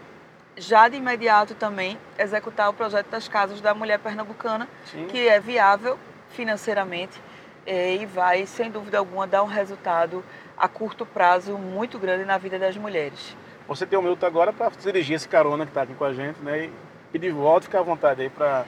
já 0.56 0.88
de 0.88 0.98
imediato 0.98 1.56
também 1.56 1.98
executar 2.18 2.70
o 2.70 2.74
projeto 2.74 3.08
das 3.08 3.28
casas 3.28 3.62
da 3.62 3.74
mulher 3.74 4.00
pernambucana, 4.00 4.68
Sim. 4.86 5.08
que 5.08 5.28
é 5.28 5.40
viável 5.40 5.98
financeiramente 6.30 7.20
é, 7.66 7.96
e 7.96 8.06
vai, 8.06 8.46
sem 8.46 8.70
dúvida 8.70 8.98
alguma, 8.98 9.28
dar 9.28 9.44
um 9.44 9.48
resultado 9.48 10.24
a 10.58 10.68
curto 10.68 11.06
prazo 11.06 11.58
muito 11.58 11.98
grande 11.98 12.26
na 12.26 12.38
vida 12.38 12.58
das 12.60 12.76
mulheres. 12.78 13.36
Você 13.68 13.86
tem 13.86 13.98
um 13.98 14.02
minuto 14.02 14.26
agora 14.26 14.52
para 14.52 14.70
dirigir 14.70 15.16
esse 15.16 15.28
carona 15.28 15.66
que 15.66 15.72
está 15.72 15.84
aqui 15.84 15.94
com 15.94 16.04
a 16.04 16.14
gente, 16.14 16.40
né? 16.42 16.70
E 17.14 17.20
de 17.20 17.30
volta, 17.30 17.66
fica 17.66 17.80
à 17.80 17.84
vontade 17.84 18.22
aí 18.22 18.30
para 18.30 18.66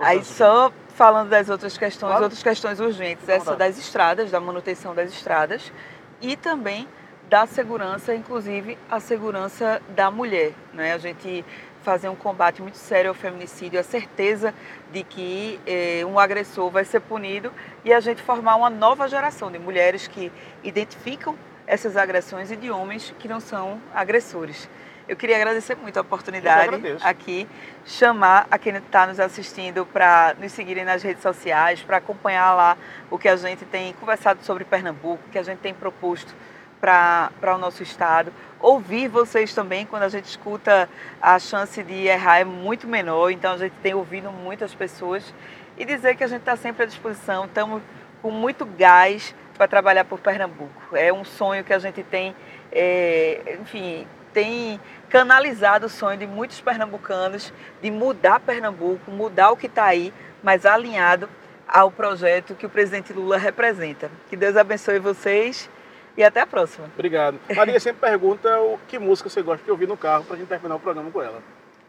Aí 0.00 0.24
só 0.24 0.72
falando 0.94 1.28
das 1.28 1.48
outras 1.48 1.76
questões, 1.76 2.10
claro. 2.10 2.24
outras 2.24 2.42
questões 2.42 2.80
urgentes, 2.80 3.28
essa 3.28 3.54
das 3.54 3.78
estradas, 3.78 4.30
da 4.30 4.40
manutenção 4.40 4.94
das 4.94 5.12
estradas 5.12 5.72
e 6.20 6.36
também 6.36 6.88
da 7.28 7.46
segurança, 7.46 8.14
inclusive 8.14 8.78
a 8.90 9.00
segurança 9.00 9.82
da 9.90 10.10
mulher. 10.10 10.52
Né? 10.72 10.92
A 10.94 10.98
gente 10.98 11.44
fazer 11.82 12.08
um 12.08 12.16
combate 12.16 12.60
muito 12.60 12.76
sério 12.76 13.10
ao 13.10 13.14
feminicídio, 13.14 13.78
a 13.78 13.82
certeza 13.82 14.52
de 14.92 15.02
que 15.02 15.60
eh, 15.66 16.04
um 16.04 16.18
agressor 16.18 16.70
vai 16.70 16.84
ser 16.84 17.00
punido 17.00 17.52
e 17.84 17.92
a 17.92 18.00
gente 18.00 18.20
formar 18.22 18.56
uma 18.56 18.68
nova 18.68 19.08
geração 19.08 19.50
de 19.50 19.58
mulheres 19.58 20.06
que 20.06 20.32
identificam 20.64 21.36
essas 21.66 21.96
agressões 21.96 22.50
e 22.50 22.56
de 22.56 22.70
homens 22.70 23.14
que 23.18 23.28
não 23.28 23.40
são 23.40 23.80
agressores. 23.94 24.68
Eu 25.08 25.16
queria 25.16 25.36
agradecer 25.36 25.74
muito 25.74 25.96
a 25.96 26.02
oportunidade 26.02 26.70
aqui, 27.02 27.48
chamar 27.86 28.46
a 28.50 28.58
quem 28.58 28.76
está 28.76 29.06
nos 29.06 29.18
assistindo 29.18 29.86
para 29.86 30.36
nos 30.38 30.52
seguirem 30.52 30.84
nas 30.84 31.02
redes 31.02 31.22
sociais, 31.22 31.80
para 31.80 31.96
acompanhar 31.96 32.52
lá 32.54 32.76
o 33.10 33.18
que 33.18 33.26
a 33.26 33.34
gente 33.34 33.64
tem 33.64 33.94
conversado 33.94 34.44
sobre 34.44 34.66
Pernambuco, 34.66 35.22
o 35.26 35.30
que 35.30 35.38
a 35.38 35.42
gente 35.42 35.60
tem 35.60 35.72
proposto 35.72 36.34
para 36.78 37.54
o 37.54 37.56
nosso 37.56 37.82
estado. 37.82 38.30
Ouvir 38.60 39.08
vocês 39.08 39.54
também, 39.54 39.86
quando 39.86 40.02
a 40.02 40.10
gente 40.10 40.26
escuta, 40.26 40.86
a 41.22 41.38
chance 41.38 41.82
de 41.82 42.06
errar 42.06 42.40
é 42.40 42.44
muito 42.44 42.86
menor, 42.86 43.30
então 43.30 43.54
a 43.54 43.56
gente 43.56 43.74
tem 43.82 43.94
ouvido 43.94 44.30
muitas 44.30 44.74
pessoas. 44.74 45.32
E 45.78 45.86
dizer 45.86 46.16
que 46.16 46.24
a 46.24 46.28
gente 46.28 46.40
está 46.40 46.54
sempre 46.54 46.82
à 46.82 46.86
disposição, 46.86 47.46
estamos 47.46 47.82
com 48.20 48.30
muito 48.30 48.66
gás 48.66 49.34
para 49.56 49.66
trabalhar 49.66 50.04
por 50.04 50.20
Pernambuco. 50.20 50.94
É 50.94 51.10
um 51.10 51.24
sonho 51.24 51.64
que 51.64 51.72
a 51.72 51.78
gente 51.78 52.02
tem, 52.02 52.36
é, 52.70 53.56
enfim, 53.58 54.06
tem 54.38 54.80
canalizado 55.08 55.86
o 55.86 55.88
sonho 55.88 56.16
de 56.16 56.24
muitos 56.24 56.60
pernambucanos 56.60 57.52
de 57.82 57.90
mudar 57.90 58.38
Pernambuco, 58.38 59.10
mudar 59.10 59.50
o 59.50 59.56
que 59.56 59.66
está 59.66 59.86
aí, 59.86 60.14
mas 60.44 60.64
alinhado 60.64 61.28
ao 61.66 61.90
projeto 61.90 62.54
que 62.54 62.64
o 62.64 62.68
presidente 62.68 63.12
Lula 63.12 63.36
representa. 63.36 64.08
Que 64.30 64.36
Deus 64.36 64.56
abençoe 64.56 65.00
vocês 65.00 65.68
E 66.16 66.22
até 66.22 66.42
a 66.42 66.46
próxima. 66.46 66.88
Obrigado. 66.94 67.40
Maria 67.52 67.80
sempre 67.80 68.00
pergunta 68.00 68.60
o 68.60 68.78
que 68.86 68.96
música 68.96 69.28
você 69.28 69.42
gosta 69.42 69.64
de 69.64 69.72
ouvir 69.72 69.88
no 69.88 69.96
carro 69.96 70.22
pra 70.22 70.36
gente 70.36 70.46
terminar 70.46 70.76
o 70.76 70.80
programa 70.80 71.10
com 71.10 71.20
ela. 71.20 71.42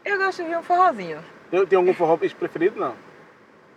Eu 0.04 0.18
gosto 0.18 0.42
de 0.42 0.56
um 0.56 0.62
forrozinho. 0.62 1.20
Tem, 1.52 1.66
tem 1.66 1.76
algum 1.76 1.94
forró 1.94 2.16
preferido? 2.16 2.80
Não. 2.80 2.94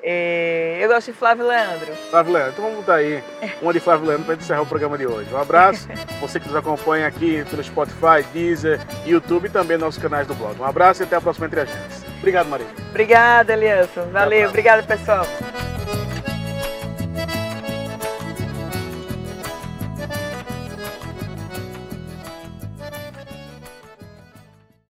É, 0.05 0.79
eu 0.81 0.89
gosto 0.89 1.11
de 1.11 1.17
Flávio 1.17 1.47
Leandro. 1.47 1.95
Flávio 2.09 2.33
Leandro, 2.33 2.51
então 2.51 2.65
vamos 2.65 2.79
botar 2.81 2.95
aí 2.95 3.23
uma 3.61 3.71
de 3.71 3.79
Flávio 3.79 4.05
Leandro 4.07 4.25
para 4.25 4.35
encerrar 4.35 4.61
o 4.61 4.65
programa 4.65 4.97
de 4.97 5.07
hoje. 5.07 5.33
Um 5.33 5.37
abraço, 5.37 5.87
você 6.19 6.41
que 6.41 6.47
nos 6.47 6.57
acompanha 6.57 7.07
aqui 7.07 7.45
pelo 7.49 7.63
Spotify, 7.63 8.21
Deezer, 8.33 8.81
YouTube 9.05 9.45
e 9.45 9.49
também 9.49 9.77
nos 9.77 9.85
nossos 9.85 10.01
canais 10.01 10.27
do 10.27 10.35
blog. 10.35 10.59
Um 10.59 10.65
abraço 10.65 11.01
e 11.01 11.05
até 11.05 11.15
a 11.15 11.21
próxima 11.21 11.45
Entre 11.45 11.61
Agentes. 11.61 12.03
Obrigado, 12.17 12.47
Maria. 12.47 12.67
Obrigada, 12.89 13.53
Elias. 13.53 13.89
Valeu, 14.11 14.49
obrigada, 14.49 14.83
pessoal. 14.83 15.25